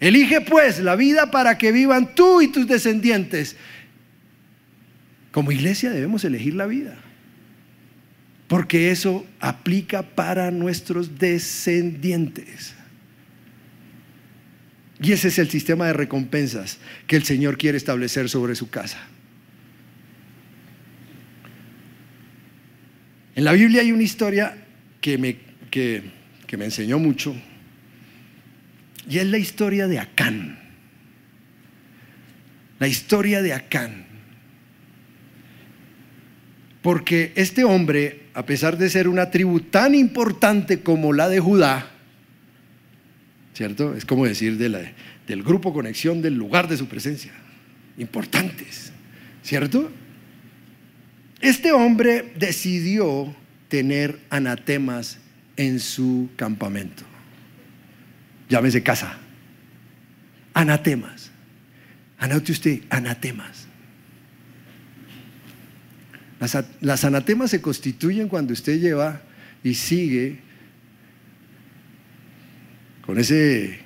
Elige 0.00 0.40
pues 0.40 0.78
la 0.80 0.96
vida 0.96 1.30
para 1.30 1.58
que 1.58 1.72
vivan 1.72 2.14
tú 2.14 2.40
y 2.40 2.48
tus 2.48 2.66
descendientes. 2.66 3.56
Como 5.30 5.52
iglesia 5.52 5.90
debemos 5.90 6.24
elegir 6.24 6.54
la 6.54 6.66
vida, 6.66 6.96
porque 8.48 8.90
eso 8.90 9.26
aplica 9.40 10.02
para 10.02 10.50
nuestros 10.50 11.18
descendientes. 11.18 12.74
Y 15.00 15.12
ese 15.12 15.28
es 15.28 15.38
el 15.38 15.50
sistema 15.50 15.86
de 15.86 15.92
recompensas 15.92 16.78
que 17.06 17.16
el 17.16 17.24
Señor 17.24 17.58
quiere 17.58 17.76
establecer 17.76 18.30
sobre 18.30 18.54
su 18.54 18.70
casa. 18.70 18.98
En 23.36 23.44
la 23.44 23.52
Biblia 23.52 23.82
hay 23.82 23.92
una 23.92 24.02
historia 24.02 24.56
que 24.98 25.18
me, 25.18 25.36
que, 25.70 26.02
me 26.56 26.64
enseñó 26.64 26.98
mucho 26.98 27.36
y 29.08 29.18
es 29.18 29.26
la 29.26 29.36
historia 29.36 29.86
de 29.86 29.98
Acán. 29.98 30.58
La 32.78 32.88
historia 32.88 33.42
de 33.42 33.52
Acán. 33.52 34.06
Porque 36.80 37.32
este 37.36 37.62
hombre, 37.62 38.22
a 38.32 38.46
pesar 38.46 38.78
de 38.78 38.88
ser 38.88 39.06
una 39.06 39.30
tribu 39.30 39.60
tan 39.60 39.94
importante 39.94 40.80
como 40.80 41.12
la 41.12 41.28
de 41.28 41.38
Judá, 41.38 41.90
¿cierto? 43.52 43.94
Es 43.94 44.06
como 44.06 44.24
decir 44.24 44.56
del 44.56 45.42
grupo 45.42 45.74
conexión 45.74 46.22
del 46.22 46.34
lugar 46.34 46.68
de 46.68 46.78
su 46.78 46.88
presencia. 46.88 47.32
Importantes, 47.98 48.92
¿cierto? 49.42 49.90
Este 51.40 51.72
hombre 51.72 52.32
decidió 52.36 53.34
tener 53.68 54.18
anatemas 54.30 55.18
en 55.56 55.80
su 55.80 56.30
campamento. 56.36 57.04
Llámese 58.48 58.82
casa. 58.82 59.18
Anatemas. 60.54 61.30
Anote 62.18 62.52
usted, 62.52 62.80
anatemas. 62.88 63.66
Las, 66.40 66.64
las, 66.80 67.04
anatemas 67.04 67.50
se 67.50 67.60
constituyen 67.60 68.28
cuando 68.28 68.52
usted 68.52 68.78
lleva 68.78 69.22
y 69.62 69.74
sigue 69.74 70.40
con 73.04 73.18
ese 73.18 73.80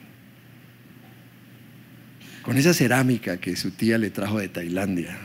con 2.43 2.57
esa 2.57 2.75
cerámica 2.75 3.37
que 3.37 3.55
su 3.55 3.71
tía 3.71 3.99
le 3.99 4.11
trajo 4.11 4.39
de 4.39 4.49
Tailandia. 4.49 5.17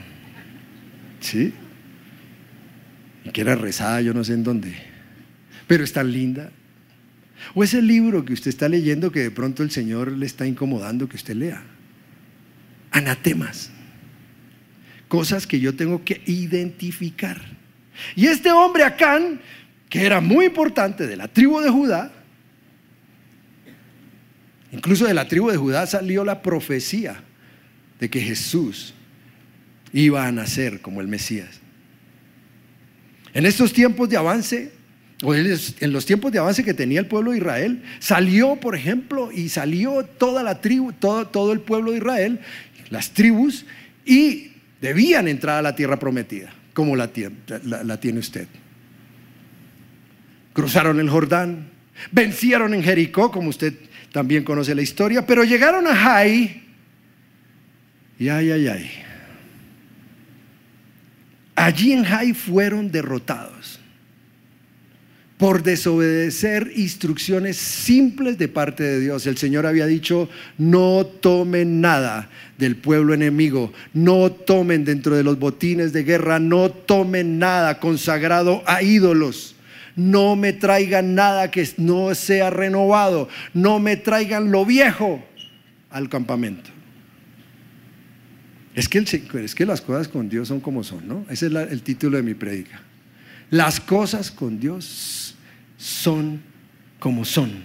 ¿Sí? 1.19 1.53
Que 3.33 3.41
era 3.41 3.55
rezada 3.55 4.01
yo 4.01 4.13
no 4.13 4.23
sé 4.23 4.33
en 4.33 4.43
dónde, 4.43 4.75
pero 5.67 5.83
es 5.83 5.93
tan 5.93 6.11
linda. 6.11 6.51
O 7.53 7.63
ese 7.63 7.81
libro 7.81 8.25
que 8.25 8.33
usted 8.33 8.49
está 8.49 8.69
leyendo 8.69 9.11
que 9.11 9.19
de 9.19 9.31
pronto 9.31 9.63
el 9.63 9.71
Señor 9.71 10.11
le 10.11 10.25
está 10.25 10.47
incomodando 10.47 11.07
que 11.07 11.17
usted 11.17 11.35
lea. 11.35 11.63
Anatemas. 12.91 13.71
Cosas 15.07 15.45
que 15.45 15.59
yo 15.59 15.75
tengo 15.75 16.03
que 16.03 16.21
identificar. 16.25 17.41
Y 18.15 18.27
este 18.27 18.51
hombre 18.51 18.83
Acán, 18.83 19.39
que 19.89 20.05
era 20.05 20.21
muy 20.21 20.45
importante 20.45 21.05
de 21.07 21.15
la 21.15 21.27
tribu 21.27 21.59
de 21.61 21.69
Judá, 21.69 22.11
incluso 24.71 25.05
de 25.05 25.13
la 25.13 25.27
tribu 25.27 25.49
de 25.49 25.57
Judá 25.57 25.85
salió 25.87 26.25
la 26.25 26.41
profecía 26.41 27.21
de 27.99 28.09
que 28.09 28.21
Jesús 28.21 28.93
iba 29.93 30.25
a 30.25 30.31
nacer 30.31 30.81
como 30.81 31.01
el 31.01 31.07
Mesías. 31.07 31.61
En 33.35 33.45
estos 33.45 33.73
tiempos 33.73 34.07
de 34.07 34.15
avance, 34.15 34.71
o 35.21 35.35
en 35.35 35.93
los 35.93 36.05
tiempos 36.05 36.31
de 36.31 36.39
avance 36.39 36.63
que 36.63 36.73
tenía 36.73 37.01
el 37.01 37.07
pueblo 37.07 37.31
de 37.31 37.37
Israel, 37.37 37.83
salió, 37.99 38.55
por 38.55 38.75
ejemplo, 38.75 39.29
y 39.29 39.49
salió 39.49 40.05
toda 40.05 40.41
la 40.41 40.61
tribu, 40.61 40.93
todo, 40.93 41.51
el 41.51 41.59
pueblo 41.59 41.91
de 41.91 41.97
Israel, 41.97 42.39
las 42.89 43.11
tribus, 43.11 43.65
y 44.05 44.53
debían 44.79 45.27
entrar 45.27 45.57
a 45.57 45.61
la 45.61 45.75
tierra 45.75 45.99
prometida, 45.99 46.53
como 46.73 46.95
la, 46.95 47.11
la 47.83 47.99
tiene 47.99 48.19
usted. 48.19 48.47
Cruzaron 50.53 51.01
el 51.01 51.09
Jordán, 51.09 51.71
vencieron 52.13 52.73
en 52.73 52.83
Jericó, 52.83 53.31
como 53.31 53.49
usted 53.49 53.73
también 54.13 54.45
conoce 54.45 54.73
la 54.73 54.81
historia, 54.81 55.27
pero 55.27 55.43
llegaron 55.43 55.87
a 55.87 55.93
Jai, 55.93 56.63
y 58.17 58.29
ay, 58.29 58.51
ay, 58.51 58.67
ay. 58.69 58.91
Allí 61.55 61.93
en 61.93 62.03
Jai 62.03 62.33
fueron 62.33 62.91
derrotados 62.91 63.79
por 65.37 65.63
desobedecer 65.63 66.71
instrucciones 66.75 67.57
simples 67.57 68.37
de 68.37 68.47
parte 68.47 68.83
de 68.83 68.99
Dios. 68.99 69.27
El 69.27 69.37
Señor 69.37 69.65
había 69.65 69.85
dicho, 69.85 70.29
no 70.57 71.05
tomen 71.05 71.81
nada 71.81 72.29
del 72.57 72.77
pueblo 72.77 73.13
enemigo, 73.13 73.73
no 73.93 74.31
tomen 74.31 74.85
dentro 74.85 75.15
de 75.15 75.23
los 75.23 75.37
botines 75.37 75.91
de 75.91 76.03
guerra, 76.03 76.39
no 76.39 76.69
tomen 76.69 77.37
nada 77.37 77.79
consagrado 77.79 78.63
a 78.65 78.81
ídolos. 78.81 79.55
No 79.97 80.35
me 80.35 80.51
traigan 80.51 81.15
nada 81.15 81.51
que 81.51 81.67
no 81.77 82.13
sea 82.15 82.49
renovado, 82.49 83.29
no 83.53 83.79
me 83.79 83.95
traigan 83.95 84.51
lo 84.51 84.65
viejo 84.65 85.23
al 85.89 86.09
campamento. 86.09 86.74
Es 88.75 88.89
que, 88.89 89.65
las 89.65 89.81
cosas 89.81 90.07
con 90.09 90.27
Dios 90.27 90.49
son 90.49 90.59
como 90.59 90.83
son, 90.83 91.07
¿no? 91.07 91.25
Ese 91.29 91.47
es 91.47 91.53
el 91.53 91.81
título 91.81 92.17
de 92.17 92.23
mi 92.23 92.33
predica. 92.33 92.81
Las 93.49 93.79
cosas 93.79 94.29
con 94.29 94.59
Dios 94.59 95.35
son 95.77 96.41
como 96.99 97.23
son. 97.23 97.63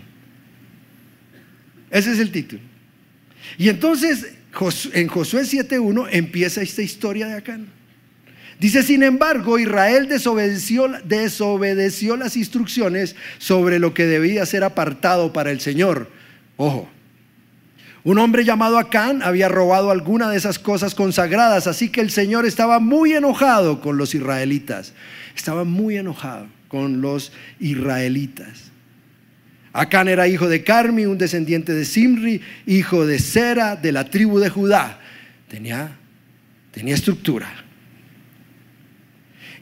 Ese 1.90 2.12
es 2.12 2.20
el 2.20 2.30
título. 2.30 2.62
Y 3.58 3.68
entonces 3.68 4.34
en 4.92 5.08
Josué 5.08 5.42
7.1 5.42 6.08
empieza 6.12 6.62
esta 6.62 6.82
historia 6.82 7.26
de 7.26 7.34
acá. 7.34 7.58
Dice, 8.60 8.82
sin 8.82 9.02
embargo, 9.02 9.58
Israel 9.58 10.06
desobedeció, 10.06 10.88
desobedeció 11.04 12.16
las 12.16 12.36
instrucciones 12.36 13.16
sobre 13.38 13.78
lo 13.78 13.94
que 13.94 14.06
debía 14.06 14.44
ser 14.46 14.62
apartado 14.64 15.32
para 15.32 15.50
el 15.50 15.60
Señor. 15.60 16.10
Ojo, 16.56 16.88
un 18.02 18.18
hombre 18.18 18.44
llamado 18.44 18.78
Acán 18.78 19.22
había 19.22 19.48
robado 19.48 19.90
alguna 19.90 20.30
de 20.30 20.38
esas 20.38 20.58
cosas 20.58 20.94
consagradas, 20.94 21.66
así 21.66 21.90
que 21.90 22.00
el 22.00 22.10
Señor 22.10 22.46
estaba 22.46 22.78
muy 22.78 23.12
enojado 23.12 23.80
con 23.80 23.98
los 23.98 24.14
israelitas. 24.14 24.94
Estaba 25.36 25.64
muy 25.64 25.96
enojado 25.96 26.46
con 26.68 27.02
los 27.02 27.32
israelitas. 27.58 28.70
Acán 29.72 30.08
era 30.08 30.26
hijo 30.26 30.48
de 30.48 30.64
Carmi, 30.64 31.06
un 31.06 31.18
descendiente 31.18 31.72
de 31.74 31.84
Simri, 31.84 32.40
hijo 32.66 33.06
de 33.06 33.18
Sera, 33.18 33.76
de 33.76 33.92
la 33.92 34.04
tribu 34.04 34.38
de 34.38 34.48
Judá. 34.48 34.98
Tenía, 35.48 35.96
tenía 36.72 36.94
estructura. 36.94 37.52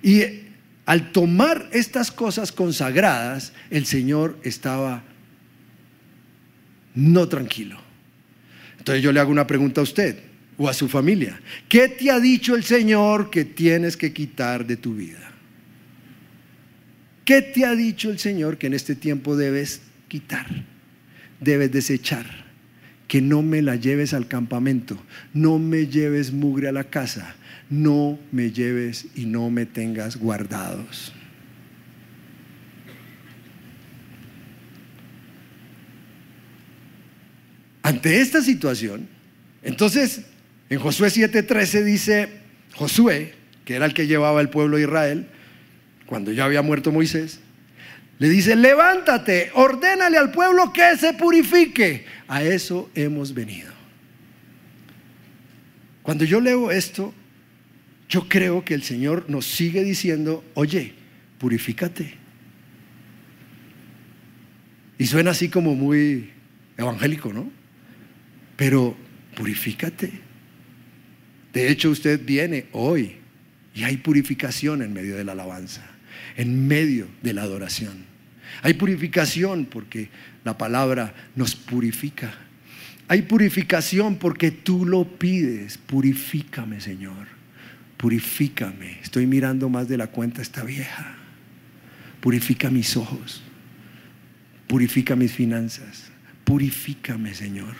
Y 0.02 0.22
al 0.86 1.12
tomar 1.12 1.68
estas 1.72 2.10
cosas 2.10 2.52
consagradas, 2.52 3.52
el 3.68 3.84
Señor 3.84 4.38
estaba 4.44 5.02
no 6.94 7.28
tranquilo. 7.28 7.87
Entonces 8.88 9.04
yo 9.04 9.12
le 9.12 9.20
hago 9.20 9.30
una 9.30 9.46
pregunta 9.46 9.82
a 9.82 9.84
usted 9.84 10.16
o 10.56 10.66
a 10.66 10.72
su 10.72 10.88
familia. 10.88 11.38
¿Qué 11.68 11.88
te 11.88 12.10
ha 12.10 12.18
dicho 12.18 12.56
el 12.56 12.64
Señor 12.64 13.28
que 13.28 13.44
tienes 13.44 13.98
que 13.98 14.14
quitar 14.14 14.66
de 14.66 14.78
tu 14.78 14.94
vida? 14.94 15.30
¿Qué 17.26 17.42
te 17.42 17.66
ha 17.66 17.74
dicho 17.74 18.08
el 18.08 18.18
Señor 18.18 18.56
que 18.56 18.66
en 18.66 18.72
este 18.72 18.94
tiempo 18.94 19.36
debes 19.36 19.82
quitar? 20.08 20.46
Debes 21.38 21.70
desechar. 21.70 22.46
Que 23.08 23.20
no 23.20 23.42
me 23.42 23.60
la 23.60 23.76
lleves 23.76 24.14
al 24.14 24.26
campamento. 24.26 24.98
No 25.34 25.58
me 25.58 25.86
lleves 25.88 26.32
mugre 26.32 26.68
a 26.68 26.72
la 26.72 26.84
casa. 26.84 27.36
No 27.68 28.18
me 28.32 28.52
lleves 28.52 29.04
y 29.14 29.26
no 29.26 29.50
me 29.50 29.66
tengas 29.66 30.16
guardados. 30.16 31.12
Ante 37.88 38.20
esta 38.20 38.42
situación, 38.42 39.08
entonces 39.62 40.20
en 40.68 40.78
Josué 40.78 41.08
7:13 41.08 41.84
dice, 41.84 42.28
Josué, 42.74 43.32
que 43.64 43.76
era 43.76 43.86
el 43.86 43.94
que 43.94 44.06
llevaba 44.06 44.42
el 44.42 44.50
pueblo 44.50 44.76
de 44.76 44.82
Israel, 44.82 45.26
cuando 46.04 46.30
ya 46.30 46.44
había 46.44 46.60
muerto 46.60 46.92
Moisés, 46.92 47.40
le 48.18 48.28
dice, 48.28 48.56
levántate, 48.56 49.52
ordénale 49.54 50.18
al 50.18 50.30
pueblo 50.32 50.70
que 50.70 50.98
se 50.98 51.14
purifique. 51.14 52.04
A 52.26 52.42
eso 52.42 52.90
hemos 52.94 53.32
venido. 53.32 53.72
Cuando 56.02 56.26
yo 56.26 56.42
leo 56.42 56.70
esto, 56.70 57.14
yo 58.10 58.28
creo 58.28 58.66
que 58.66 58.74
el 58.74 58.82
Señor 58.82 59.24
nos 59.28 59.46
sigue 59.46 59.82
diciendo, 59.82 60.44
oye, 60.52 60.92
purifícate. 61.38 62.12
Y 64.98 65.06
suena 65.06 65.30
así 65.30 65.48
como 65.48 65.74
muy 65.74 66.32
evangélico, 66.76 67.32
¿no? 67.32 67.56
Pero 68.58 68.96
purifícate. 69.36 70.10
De 71.52 71.70
hecho, 71.70 71.90
usted 71.90 72.20
viene 72.26 72.66
hoy 72.72 73.12
y 73.72 73.84
hay 73.84 73.98
purificación 73.98 74.82
en 74.82 74.92
medio 74.92 75.16
de 75.16 75.24
la 75.24 75.32
alabanza. 75.32 75.82
en 76.36 76.66
medio 76.66 77.06
de 77.22 77.32
la 77.32 77.42
adoración. 77.42 78.04
Hay 78.62 78.74
purificación 78.74 79.66
porque 79.66 80.08
la 80.44 80.58
palabra 80.58 81.14
nos 81.36 81.54
purifica. 81.54 82.34
Hay 83.06 83.22
purificación 83.22 84.16
porque 84.16 84.50
tú 84.50 84.84
lo 84.84 85.04
pides. 85.18 85.78
Purifícame, 85.78 86.80
Señor. 86.80 87.26
Purifícame. 87.96 88.98
Estoy 89.02 89.26
mirando 89.26 89.68
más 89.68 89.88
de 89.88 89.96
la 89.96 90.08
cuenta 90.08 90.42
esta 90.42 90.64
vieja. 90.64 91.16
Purifica 92.20 92.70
mis 92.70 92.96
ojos. 92.96 93.42
Purifica 94.66 95.16
mis 95.16 95.32
finanzas. 95.32 96.10
Purifícame, 96.44 97.34
Señor. 97.34 97.74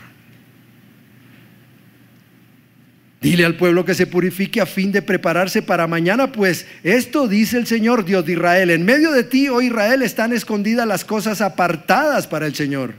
Dile 3.20 3.44
al 3.44 3.56
pueblo 3.56 3.84
que 3.84 3.94
se 3.94 4.06
purifique 4.06 4.60
a 4.60 4.66
fin 4.66 4.92
de 4.92 5.02
prepararse 5.02 5.60
para 5.60 5.88
mañana, 5.88 6.30
pues 6.30 6.66
esto 6.84 7.26
dice 7.26 7.58
el 7.58 7.66
Señor 7.66 8.04
Dios 8.04 8.24
de 8.24 8.32
Israel. 8.32 8.70
En 8.70 8.84
medio 8.84 9.10
de 9.10 9.24
ti, 9.24 9.48
oh 9.48 9.60
Israel, 9.60 10.02
están 10.02 10.32
escondidas 10.32 10.86
las 10.86 11.04
cosas 11.04 11.40
apartadas 11.40 12.28
para 12.28 12.46
el 12.46 12.54
Señor. 12.54 12.94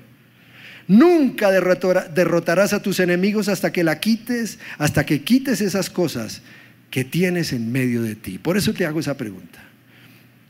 Nunca 0.90 1.52
derrotarás 1.52 2.74
a 2.74 2.82
tus 2.82 3.00
enemigos 3.00 3.48
hasta 3.48 3.72
que 3.72 3.84
la 3.84 4.00
quites, 4.00 4.60
hasta 4.78 5.06
que 5.06 5.22
quites 5.22 5.62
esas 5.62 5.90
cosas 5.90 6.42
que 6.90 7.06
tienes 7.06 7.54
en 7.54 7.72
medio 7.72 8.02
de 8.02 8.16
ti. 8.16 8.40
Por 8.40 8.58
eso 8.58 8.74
te 8.74 8.86
hago 8.86 9.00
esa 9.00 9.16
pregunta. 9.16 9.64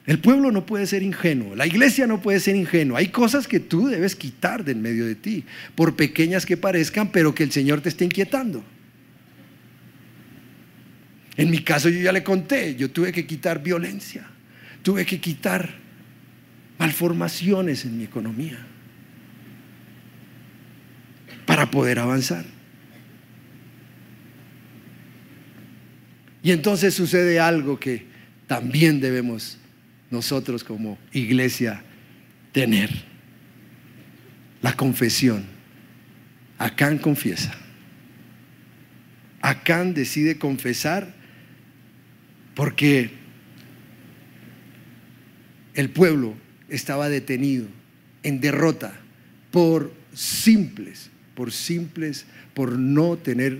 El 0.07 0.17
pueblo 0.17 0.51
no 0.51 0.65
puede 0.65 0.87
ser 0.87 1.03
ingenuo, 1.03 1.55
la 1.55 1.67
iglesia 1.67 2.07
no 2.07 2.19
puede 2.21 2.39
ser 2.39 2.55
ingenua. 2.55 2.99
Hay 2.99 3.09
cosas 3.09 3.47
que 3.47 3.59
tú 3.59 3.89
debes 3.89 4.15
quitar 4.15 4.63
de 4.63 4.71
en 4.71 4.81
medio 4.81 5.05
de 5.05 5.13
ti, 5.13 5.43
por 5.75 5.95
pequeñas 5.95 6.47
que 6.47 6.57
parezcan, 6.57 7.11
pero 7.11 7.35
que 7.35 7.43
el 7.43 7.51
Señor 7.51 7.81
te 7.81 7.89
esté 7.89 8.05
inquietando. 8.05 8.63
En 11.39 11.49
mi 11.49 11.59
caso 11.59 11.87
yo 11.87 12.01
ya 12.01 12.11
le 12.11 12.21
conté, 12.21 12.75
yo 12.75 12.91
tuve 12.91 13.13
que 13.13 13.25
quitar 13.25 13.63
violencia, 13.63 14.27
tuve 14.83 15.05
que 15.05 15.21
quitar 15.21 15.69
malformaciones 16.77 17.85
en 17.85 17.97
mi 17.97 18.03
economía 18.03 18.59
para 21.45 21.71
poder 21.71 21.99
avanzar. 21.99 22.43
Y 26.43 26.51
entonces 26.51 26.93
sucede 26.93 27.39
algo 27.39 27.79
que 27.79 28.05
también 28.45 28.99
debemos 28.99 29.57
nosotros 30.11 30.65
como 30.65 30.97
iglesia 31.13 31.81
tener. 32.51 32.89
La 34.61 34.75
confesión. 34.75 35.45
Acán 36.57 36.97
confiesa. 36.97 37.55
Acán 39.39 39.93
decide 39.93 40.37
confesar 40.37 41.17
porque 42.55 43.11
el 45.73 45.89
pueblo 45.89 46.35
estaba 46.67 47.09
detenido 47.09 47.67
en 48.23 48.41
derrota 48.41 48.93
por 49.51 49.93
simples, 50.13 51.09
por 51.35 51.51
simples, 51.51 52.25
por 52.53 52.77
no 52.77 53.17
tener 53.17 53.59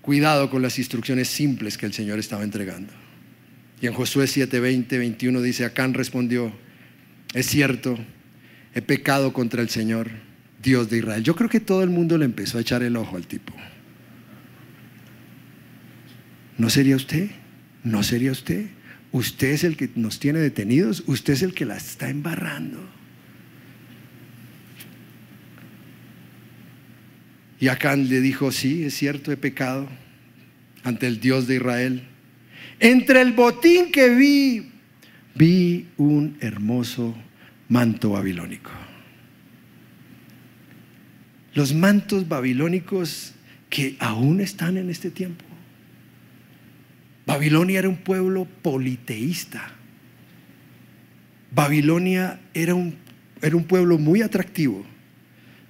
cuidado 0.00 0.48
con 0.50 0.62
las 0.62 0.78
instrucciones 0.78 1.28
simples 1.28 1.76
que 1.76 1.86
el 1.86 1.92
Señor 1.92 2.18
estaba 2.18 2.42
entregando. 2.42 2.92
Y 3.80 3.86
en 3.86 3.92
Josué 3.92 4.26
7, 4.26 4.58
20, 4.58 4.98
21 4.98 5.42
dice, 5.42 5.64
Acán 5.64 5.94
respondió, 5.94 6.52
es 7.34 7.46
cierto, 7.46 7.98
he 8.74 8.82
pecado 8.82 9.32
contra 9.32 9.62
el 9.62 9.68
Señor, 9.68 10.08
Dios 10.62 10.90
de 10.90 10.98
Israel. 10.98 11.22
Yo 11.22 11.36
creo 11.36 11.48
que 11.48 11.60
todo 11.60 11.82
el 11.82 11.90
mundo 11.90 12.18
le 12.18 12.24
empezó 12.24 12.58
a 12.58 12.62
echar 12.62 12.82
el 12.82 12.96
ojo 12.96 13.16
al 13.16 13.26
tipo. 13.26 13.54
¿No 16.56 16.70
sería 16.70 16.96
usted? 16.96 17.30
¿No 17.88 18.02
sería 18.02 18.32
usted? 18.32 18.66
Usted 19.12 19.48
es 19.48 19.64
el 19.64 19.78
que 19.78 19.88
nos 19.94 20.20
tiene 20.20 20.40
detenidos, 20.40 21.02
usted 21.06 21.32
es 21.32 21.42
el 21.42 21.54
que 21.54 21.64
la 21.64 21.78
está 21.78 22.10
embarrando. 22.10 22.78
Y 27.58 27.68
Acán 27.68 28.10
le 28.10 28.20
dijo, 28.20 28.52
sí, 28.52 28.84
es 28.84 28.94
cierto, 28.94 29.32
he 29.32 29.38
pecado 29.38 29.88
ante 30.84 31.06
el 31.06 31.18
Dios 31.18 31.48
de 31.48 31.56
Israel. 31.56 32.02
Entre 32.78 33.22
el 33.22 33.32
botín 33.32 33.90
que 33.90 34.10
vi, 34.10 34.70
vi 35.34 35.88
un 35.96 36.36
hermoso 36.40 37.16
manto 37.70 38.10
babilónico. 38.10 38.70
Los 41.54 41.72
mantos 41.72 42.28
babilónicos 42.28 43.32
que 43.70 43.96
aún 43.98 44.42
están 44.42 44.76
en 44.76 44.90
este 44.90 45.10
tiempo. 45.10 45.47
Babilonia 47.28 47.80
era 47.80 47.90
un 47.90 47.98
pueblo 47.98 48.46
politeísta. 48.62 49.70
Babilonia 51.50 52.40
era 52.54 52.74
un, 52.74 52.96
era 53.42 53.54
un 53.54 53.64
pueblo 53.64 53.98
muy 53.98 54.22
atractivo, 54.22 54.82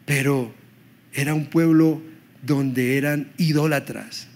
pero 0.07 0.55
era 1.13 1.35
un 1.35 1.47
pueblo 1.47 2.01
donde 2.43 2.97
eran 2.97 3.33
idólatras, 3.39 4.29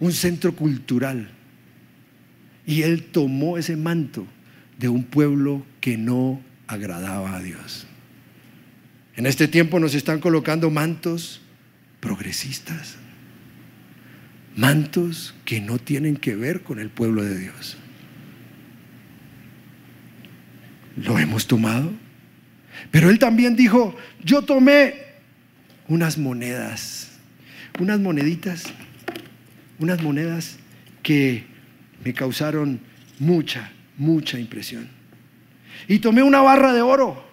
un 0.00 0.10
centro 0.10 0.56
cultural. 0.56 1.30
Y 2.66 2.82
él 2.82 3.04
tomó 3.04 3.56
ese 3.56 3.76
manto 3.76 4.26
de 4.76 4.88
un 4.88 5.04
pueblo 5.04 5.64
que 5.80 5.96
no 5.96 6.40
agradaba 6.66 7.36
a 7.36 7.40
Dios. 7.40 7.86
En 9.14 9.26
este 9.26 9.46
tiempo 9.46 9.78
nos 9.78 9.94
están 9.94 10.18
colocando 10.18 10.68
mantos 10.68 11.42
progresistas, 12.00 12.96
mantos 14.60 15.34
que 15.46 15.58
no 15.60 15.78
tienen 15.78 16.16
que 16.16 16.36
ver 16.36 16.62
con 16.62 16.78
el 16.78 16.90
pueblo 16.90 17.24
de 17.24 17.38
Dios. 17.38 17.78
Lo 20.96 21.18
hemos 21.18 21.46
tomado. 21.46 21.90
Pero 22.90 23.08
él 23.08 23.18
también 23.18 23.56
dijo, 23.56 23.96
yo 24.22 24.42
tomé 24.42 24.94
unas 25.88 26.18
monedas, 26.18 27.12
unas 27.78 28.00
moneditas, 28.00 28.64
unas 29.78 30.02
monedas 30.02 30.58
que 31.02 31.46
me 32.04 32.12
causaron 32.12 32.80
mucha, 33.18 33.72
mucha 33.96 34.38
impresión. 34.38 34.88
Y 35.88 36.00
tomé 36.00 36.22
una 36.22 36.42
barra 36.42 36.74
de 36.74 36.82
oro, 36.82 37.24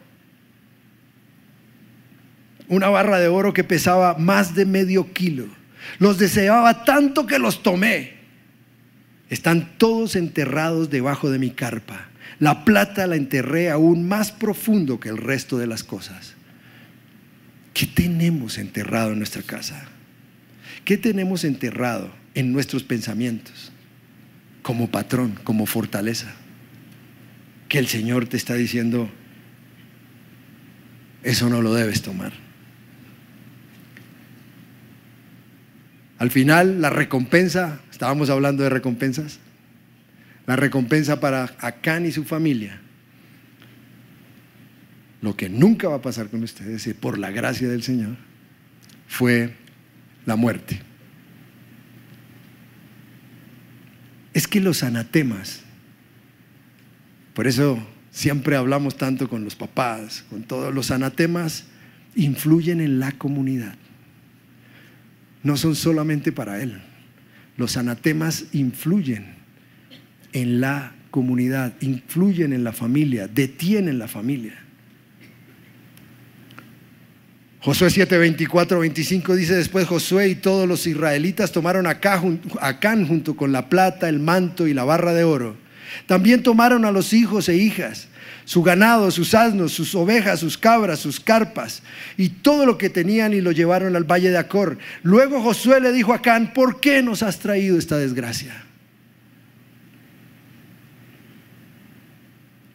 una 2.69 2.87
barra 2.87 3.19
de 3.19 3.27
oro 3.27 3.53
que 3.53 3.65
pesaba 3.65 4.17
más 4.17 4.55
de 4.55 4.65
medio 4.65 5.11
kilo 5.11 5.56
los 5.99 6.17
deseaba 6.17 6.83
tanto 6.83 7.25
que 7.25 7.39
los 7.39 7.63
tomé. 7.63 8.17
Están 9.29 9.77
todos 9.77 10.15
enterrados 10.15 10.89
debajo 10.89 11.29
de 11.29 11.39
mi 11.39 11.51
carpa. 11.51 12.07
La 12.39 12.63
plata 12.63 13.07
la 13.07 13.15
enterré 13.15 13.69
aún 13.69 14.07
más 14.07 14.31
profundo 14.31 14.99
que 14.99 15.09
el 15.09 15.17
resto 15.17 15.57
de 15.57 15.67
las 15.67 15.83
cosas. 15.83 16.35
¿Qué 17.73 17.85
tenemos 17.85 18.57
enterrado 18.57 19.11
en 19.11 19.17
nuestra 19.17 19.41
casa? 19.41 19.85
¿Qué 20.85 20.97
tenemos 20.97 21.43
enterrado 21.43 22.11
en 22.33 22.53
nuestros 22.53 22.83
pensamientos? 22.83 23.71
Como 24.61 24.89
patrón, 24.89 25.37
como 25.43 25.65
fortaleza. 25.65 26.33
Que 27.67 27.79
el 27.79 27.87
Señor 27.87 28.27
te 28.27 28.37
está 28.37 28.53
diciendo, 28.53 29.09
eso 31.23 31.49
no 31.49 31.61
lo 31.61 31.73
debes 31.73 32.01
tomar. 32.01 32.46
Al 36.19 36.31
final, 36.31 36.81
la 36.81 36.89
recompensa, 36.89 37.79
estábamos 37.91 38.29
hablando 38.29 38.63
de 38.63 38.69
recompensas, 38.69 39.39
la 40.47 40.55
recompensa 40.55 41.19
para 41.19 41.55
Acán 41.59 42.05
y 42.05 42.11
su 42.11 42.23
familia, 42.23 42.81
lo 45.21 45.35
que 45.35 45.49
nunca 45.49 45.89
va 45.89 45.95
a 45.95 46.01
pasar 46.01 46.29
con 46.29 46.43
ustedes, 46.43 46.87
por 46.99 47.19
la 47.19 47.31
gracia 47.31 47.67
del 47.67 47.83
Señor, 47.83 48.15
fue 49.07 49.53
la 50.25 50.35
muerte. 50.35 50.81
Es 54.33 54.47
que 54.47 54.59
los 54.59 54.83
anatemas, 54.83 55.61
por 57.33 57.47
eso 57.47 57.85
siempre 58.11 58.55
hablamos 58.55 58.97
tanto 58.97 59.29
con 59.29 59.43
los 59.43 59.55
papás, 59.55 60.23
con 60.29 60.43
todos 60.43 60.73
los 60.73 60.89
anatemas, 60.89 61.65
influyen 62.15 62.81
en 62.81 62.99
la 62.99 63.11
comunidad 63.11 63.75
no 65.43 65.57
son 65.57 65.75
solamente 65.75 66.31
para 66.31 66.61
él. 66.61 66.81
Los 67.57 67.77
anatemas 67.77 68.45
influyen 68.53 69.35
en 70.33 70.61
la 70.61 70.93
comunidad, 71.11 71.73
influyen 71.81 72.53
en 72.53 72.63
la 72.63 72.73
familia, 72.73 73.27
detienen 73.27 73.97
la 73.97 74.07
familia. 74.07 74.53
Josué 77.59 77.89
7, 77.89 78.17
24, 78.17 78.79
25 78.79 79.35
dice 79.35 79.55
después 79.55 79.87
Josué 79.87 80.29
y 80.29 80.35
todos 80.35 80.67
los 80.67 80.85
israelitas 80.85 81.51
tomaron 81.51 81.87
a 81.87 81.99
Acán 82.61 83.07
junto 83.07 83.35
con 83.35 83.51
la 83.51 83.67
plata, 83.67 84.07
el 84.07 84.19
manto 84.19 84.67
y 84.67 84.73
la 84.73 84.83
barra 84.83 85.13
de 85.13 85.23
oro. 85.23 85.57
También 86.05 86.43
tomaron 86.43 86.85
a 86.85 86.91
los 86.91 87.13
hijos 87.13 87.49
e 87.49 87.57
hijas 87.57 88.07
su 88.47 88.63
ganado, 88.63 89.11
sus 89.11 89.33
asnos, 89.33 89.73
sus 89.73 89.93
ovejas, 89.93 90.39
sus 90.39 90.57
cabras, 90.57 90.99
sus 90.99 91.19
carpas 91.19 91.83
y 92.15 92.29
todo 92.29 92.65
lo 92.65 92.77
que 92.77 92.89
tenían 92.89 93.33
y 93.33 93.41
lo 93.41 93.51
llevaron 93.51 93.97
al 93.97 94.05
valle 94.05 94.29
de 94.29 94.37
Acor. 94.37 94.77
Luego 95.03 95.41
Josué 95.41 95.81
le 95.81 95.91
dijo 95.91 96.13
a 96.13 96.17
Acán, 96.17 96.53
¿por 96.53 96.79
qué 96.79 97.03
nos 97.03 97.23
has 97.23 97.39
traído 97.39 97.77
esta 97.77 97.97
desgracia? 97.97 98.63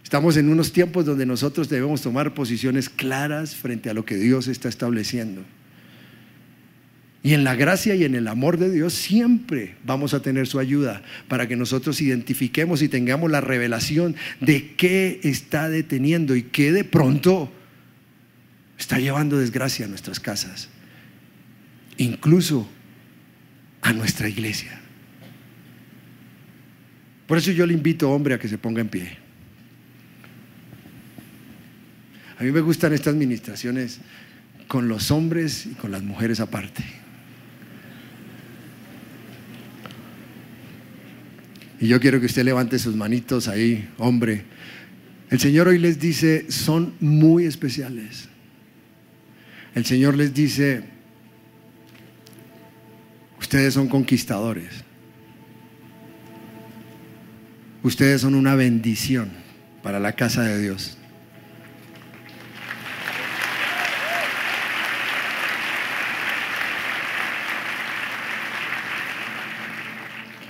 Estamos 0.04 0.36
en 0.36 0.50
unos 0.50 0.74
tiempos 0.74 1.06
donde 1.06 1.24
nosotros 1.24 1.70
debemos 1.70 2.02
tomar 2.02 2.34
posiciones 2.34 2.90
claras 2.90 3.56
frente 3.56 3.88
a 3.88 3.94
lo 3.94 4.04
que 4.04 4.16
Dios 4.16 4.48
está 4.48 4.68
estableciendo. 4.68 5.42
Y 7.24 7.34
en 7.34 7.44
la 7.44 7.54
gracia 7.54 7.94
y 7.94 8.04
en 8.04 8.16
el 8.16 8.26
amor 8.26 8.58
de 8.58 8.70
Dios 8.70 8.94
siempre 8.94 9.76
vamos 9.84 10.12
a 10.12 10.22
tener 10.22 10.48
su 10.48 10.58
ayuda 10.58 11.02
para 11.28 11.46
que 11.46 11.54
nosotros 11.54 12.00
identifiquemos 12.00 12.82
y 12.82 12.88
tengamos 12.88 13.30
la 13.30 13.40
revelación 13.40 14.16
de 14.40 14.74
qué 14.74 15.20
está 15.22 15.68
deteniendo 15.68 16.34
y 16.34 16.42
qué 16.42 16.72
de 16.72 16.82
pronto 16.82 17.52
está 18.76 18.98
llevando 18.98 19.38
desgracia 19.38 19.86
a 19.86 19.88
nuestras 19.88 20.18
casas, 20.18 20.68
incluso 21.96 22.68
a 23.82 23.92
nuestra 23.92 24.28
iglesia. 24.28 24.80
Por 27.28 27.38
eso 27.38 27.52
yo 27.52 27.66
le 27.66 27.74
invito, 27.74 28.10
hombre, 28.10 28.34
a 28.34 28.38
que 28.40 28.48
se 28.48 28.58
ponga 28.58 28.80
en 28.80 28.88
pie. 28.88 29.16
A 32.36 32.42
mí 32.42 32.50
me 32.50 32.60
gustan 32.60 32.92
estas 32.92 33.14
ministraciones 33.14 34.00
con 34.66 34.88
los 34.88 35.12
hombres 35.12 35.66
y 35.66 35.74
con 35.74 35.92
las 35.92 36.02
mujeres 36.02 36.40
aparte. 36.40 37.01
Y 41.82 41.88
yo 41.88 41.98
quiero 41.98 42.20
que 42.20 42.26
usted 42.26 42.44
levante 42.44 42.78
sus 42.78 42.94
manitos 42.94 43.48
ahí, 43.48 43.88
hombre. 43.98 44.44
El 45.30 45.40
Señor 45.40 45.66
hoy 45.66 45.80
les 45.80 45.98
dice, 45.98 46.48
son 46.48 46.94
muy 47.00 47.44
especiales. 47.44 48.28
El 49.74 49.84
Señor 49.84 50.16
les 50.16 50.32
dice, 50.32 50.84
ustedes 53.40 53.74
son 53.74 53.88
conquistadores. 53.88 54.84
Ustedes 57.82 58.20
son 58.20 58.36
una 58.36 58.54
bendición 58.54 59.32
para 59.82 59.98
la 59.98 60.12
casa 60.12 60.44
de 60.44 60.62
Dios. 60.62 60.96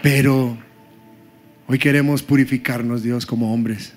Pero 0.02 0.61
hoy 1.72 1.78
queremos 1.78 2.22
purificarnos, 2.22 3.02
Dios, 3.02 3.24
como 3.24 3.54
hombres. 3.54 3.94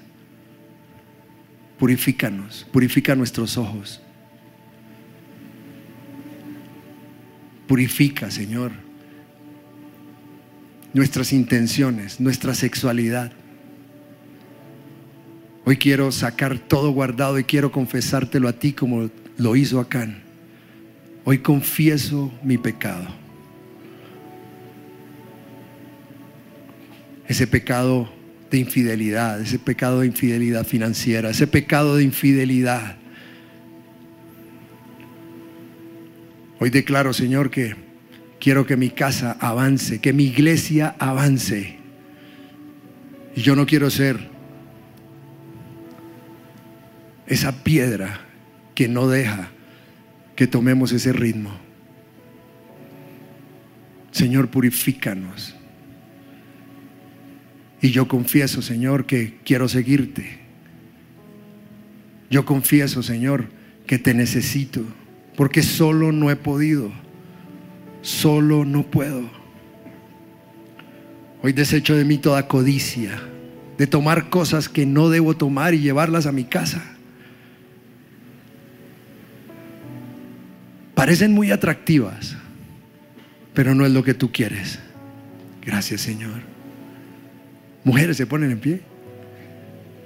Purifícanos, 1.78 2.66
purifica 2.72 3.16
nuestros 3.16 3.58
ojos. 3.58 4.02
Purifica, 7.68 8.32
Señor, 8.32 8.72
nuestras 10.94 11.34
intenciones, 11.34 12.22
nuestra 12.22 12.54
sexualidad. 12.56 13.34
Hoy 15.66 15.76
quiero 15.76 16.14
sacar 16.14 16.58
todo 16.58 16.92
guardado 16.92 17.38
y 17.40 17.44
quiero 17.44 17.74
confesártelo 17.74 18.48
a 18.48 18.54
ti 18.54 18.72
como 18.72 19.10
lo 19.36 19.56
hizo 19.58 19.82
Acán. 19.82 20.24
Hoy 21.26 21.40
confieso 21.40 22.32
mi 22.42 22.58
pecado. 22.58 23.25
Ese 27.28 27.48
pecado 27.48 28.10
de 28.52 28.58
infidelidad, 28.60 29.42
ese 29.42 29.60
pecado 29.60 30.02
de 30.02 30.08
infidelidad 30.08 30.66
financiera, 30.66 31.30
ese 31.30 31.48
pecado 31.48 31.96
de 31.96 32.04
infidelidad. 32.04 32.98
Hoy 36.60 36.70
declaro, 36.70 37.14
Señor, 37.14 37.50
que 37.50 37.76
quiero 38.40 38.66
que 38.66 38.78
mi 38.78 38.90
casa 38.90 39.38
avance, 39.40 40.00
que 40.00 40.14
mi 40.14 40.26
iglesia 40.26 40.96
avance. 41.00 41.78
Y 43.36 43.42
yo 43.42 43.56
no 43.56 43.66
quiero 43.66 43.90
ser 43.90 44.30
esa 47.28 47.64
piedra 47.64 48.22
que 48.74 48.88
no 48.88 49.08
deja 49.08 49.50
que 50.36 50.48
tomemos 50.48 50.92
ese 50.92 51.12
ritmo. 51.12 51.52
Señor, 54.12 54.50
purifícanos. 54.50 55.55
Y 57.86 57.92
yo 57.92 58.08
confieso, 58.08 58.64
Señor, 58.64 59.06
que 59.06 59.38
quiero 59.46 59.70
seguirte. 59.70 60.40
Yo 62.32 62.44
confieso, 62.44 63.04
Señor, 63.04 63.46
que 63.86 64.00
te 64.00 64.16
necesito, 64.16 64.82
porque 65.36 65.62
solo 65.62 66.12
no 66.12 66.32
he 66.32 66.36
podido, 66.36 66.92
solo 68.02 68.66
no 68.66 68.90
puedo. 68.90 69.30
Hoy 71.44 71.54
desecho 71.54 71.96
de 71.96 72.06
mí 72.06 72.18
toda 72.18 72.48
codicia, 72.48 73.22
de 73.78 73.86
tomar 73.86 74.32
cosas 74.32 74.68
que 74.68 74.88
no 74.88 75.10
debo 75.10 75.38
tomar 75.38 75.76
y 75.76 75.82
llevarlas 75.82 76.26
a 76.26 76.32
mi 76.32 76.46
casa. 76.46 76.84
Parecen 80.96 81.34
muy 81.34 81.52
atractivas, 81.52 82.36
pero 83.54 83.76
no 83.76 83.86
es 83.86 83.92
lo 83.92 84.04
que 84.04 84.16
tú 84.16 84.32
quieres. 84.32 84.80
Gracias, 85.64 86.02
Señor. 86.02 86.55
Mujeres 87.86 88.18
se 88.18 88.26
ponen 88.26 88.50
en 88.50 88.60
pie. 88.60 88.82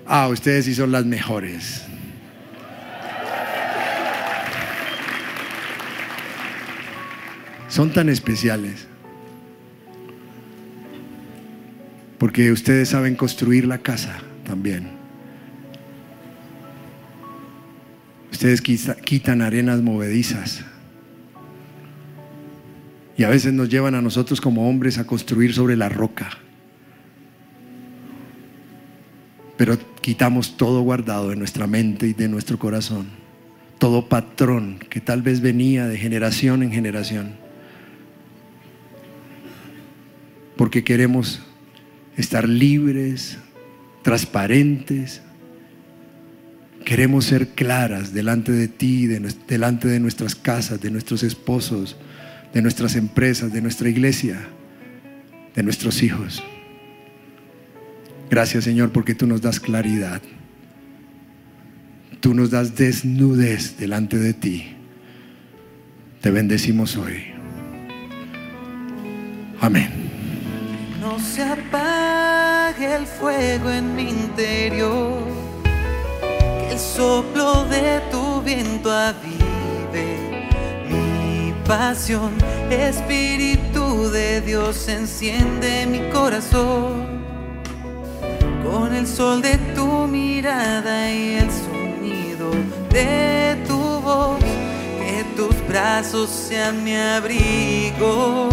Ah, 0.05 0.27
ustedes 0.27 0.65
sí 0.65 0.75
son 0.75 0.91
las 0.91 1.05
mejores. 1.05 1.85
Son 7.69 7.93
tan 7.93 8.09
especiales. 8.09 8.85
Porque 12.17 12.51
ustedes 12.51 12.89
saben 12.89 13.15
construir 13.15 13.65
la 13.65 13.77
casa 13.77 14.19
también. 14.45 14.89
Ustedes 18.29 18.61
quitan 18.61 19.41
arenas 19.41 19.81
movedizas. 19.81 20.65
Y 23.15 23.23
a 23.23 23.29
veces 23.29 23.53
nos 23.53 23.69
llevan 23.69 23.95
a 23.95 24.01
nosotros 24.01 24.41
como 24.41 24.67
hombres 24.69 24.97
a 24.97 25.07
construir 25.07 25.53
sobre 25.53 25.77
la 25.77 25.87
roca. 25.87 26.29
Quitamos 30.09 30.57
todo 30.57 30.81
guardado 30.81 31.29
de 31.29 31.35
nuestra 31.35 31.67
mente 31.67 32.07
y 32.07 32.13
de 32.13 32.27
nuestro 32.27 32.57
corazón, 32.57 33.05
todo 33.77 34.09
patrón 34.09 34.79
que 34.89 35.01
tal 35.01 35.21
vez 35.21 35.39
venía 35.39 35.85
de 35.85 35.99
generación 35.99 36.63
en 36.63 36.71
generación, 36.71 37.33
porque 40.57 40.83
queremos 40.83 41.43
estar 42.17 42.49
libres, 42.49 43.37
transparentes, 44.01 45.21
queremos 46.85 47.25
ser 47.25 47.49
claras 47.49 48.11
delante 48.11 48.51
de 48.51 48.67
ti, 48.67 49.05
delante 49.05 49.89
de 49.89 49.99
nuestras 49.99 50.33
casas, 50.33 50.81
de 50.81 50.89
nuestros 50.89 51.21
esposos, 51.21 51.97
de 52.51 52.63
nuestras 52.63 52.95
empresas, 52.95 53.53
de 53.53 53.61
nuestra 53.61 53.87
iglesia, 53.89 54.39
de 55.53 55.61
nuestros 55.61 56.01
hijos. 56.01 56.41
Gracias 58.29 58.63
Señor 58.63 58.91
porque 58.91 59.15
tú 59.15 59.25
nos 59.25 59.41
das 59.41 59.59
claridad. 59.59 60.21
Tú 62.19 62.33
nos 62.33 62.51
das 62.51 62.75
desnudez 62.75 63.77
delante 63.77 64.17
de 64.17 64.33
ti. 64.33 64.75
Te 66.21 66.31
bendecimos 66.31 66.95
hoy. 66.97 67.23
Amén. 69.61 69.89
No 71.01 71.17
se 71.19 71.43
apague 71.43 72.95
el 72.95 73.05
fuego 73.05 73.71
en 73.71 73.95
mi 73.95 74.09
interior. 74.09 75.23
Que 75.63 76.73
el 76.73 76.79
soplo 76.79 77.65
de 77.65 78.01
tu 78.11 78.41
viento 78.41 78.91
avive 78.91 80.17
mi 80.89 81.53
pasión. 81.65 82.31
Espíritu 82.69 84.09
de 84.11 84.41
Dios 84.41 84.87
enciende 84.87 85.87
mi 85.87 86.09
corazón 86.11 87.18
con 88.63 88.93
el 88.93 89.07
sol 89.07 89.41
de 89.41 89.57
tu 89.75 90.07
mirada 90.07 91.11
y 91.11 91.35
el 91.35 91.49
sonido 91.49 92.51
de 92.89 93.57
tu 93.67 93.77
voz, 93.77 94.39
que 94.39 95.25
tus 95.35 95.67
brazos 95.67 96.29
sean 96.29 96.83
mi 96.83 96.95
abrigo. 96.95 98.49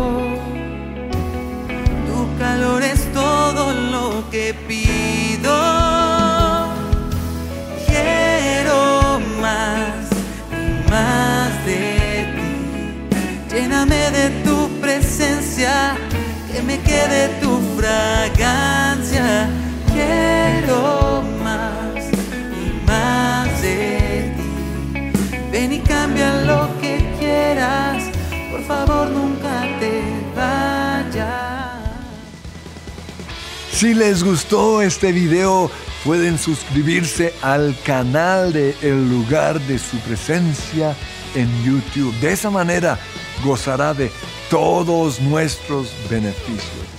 Tu 2.07 2.39
calor 2.39 2.83
es 2.83 3.13
todo 3.13 3.73
lo 3.73 4.31
que 4.31 4.55
pido. 4.69 5.55
Quiero 7.87 9.21
más 9.41 10.07
y 10.53 10.91
más 10.91 11.67
de 11.67 12.27
ti. 12.37 13.55
Lléname 13.55 14.11
de 14.11 14.31
tu 14.45 14.69
presencia, 14.81 15.97
que 16.53 16.63
me 16.63 16.79
quede 16.81 17.29
tu 17.41 17.59
fragancia 17.79 19.49
quiero 19.97 21.23
más 21.43 22.05
y 22.63 22.87
más 22.87 23.63
de 23.63 24.35
ti. 24.37 25.41
Ven 25.51 25.73
y 25.73 25.81
cambia 25.81 26.43
lo 26.43 26.69
que 26.81 26.95
quieras, 27.19 28.05
por 28.51 28.63
favor 28.65 29.09
nunca 29.11 29.63
te 29.81 30.03
vayas. 30.37 31.57
Si 33.73 33.95
les 33.95 34.23
gustó 34.25 34.81
este 34.81 35.13
video, 35.13 35.71
pueden 36.05 36.39
suscribirse 36.39 37.35
al 37.43 37.77
canal 37.85 38.53
de 38.53 38.75
El 38.81 39.11
lugar 39.11 39.61
de 39.61 39.79
su 39.79 39.99
presencia 39.99 40.97
en 41.35 41.49
YouTube. 41.65 42.15
De 42.21 42.33
esa 42.33 42.49
manera 42.49 42.99
gozará 43.45 43.93
de 43.93 44.11
todos 44.49 45.21
nuestros 45.21 45.93
beneficios. 46.09 46.96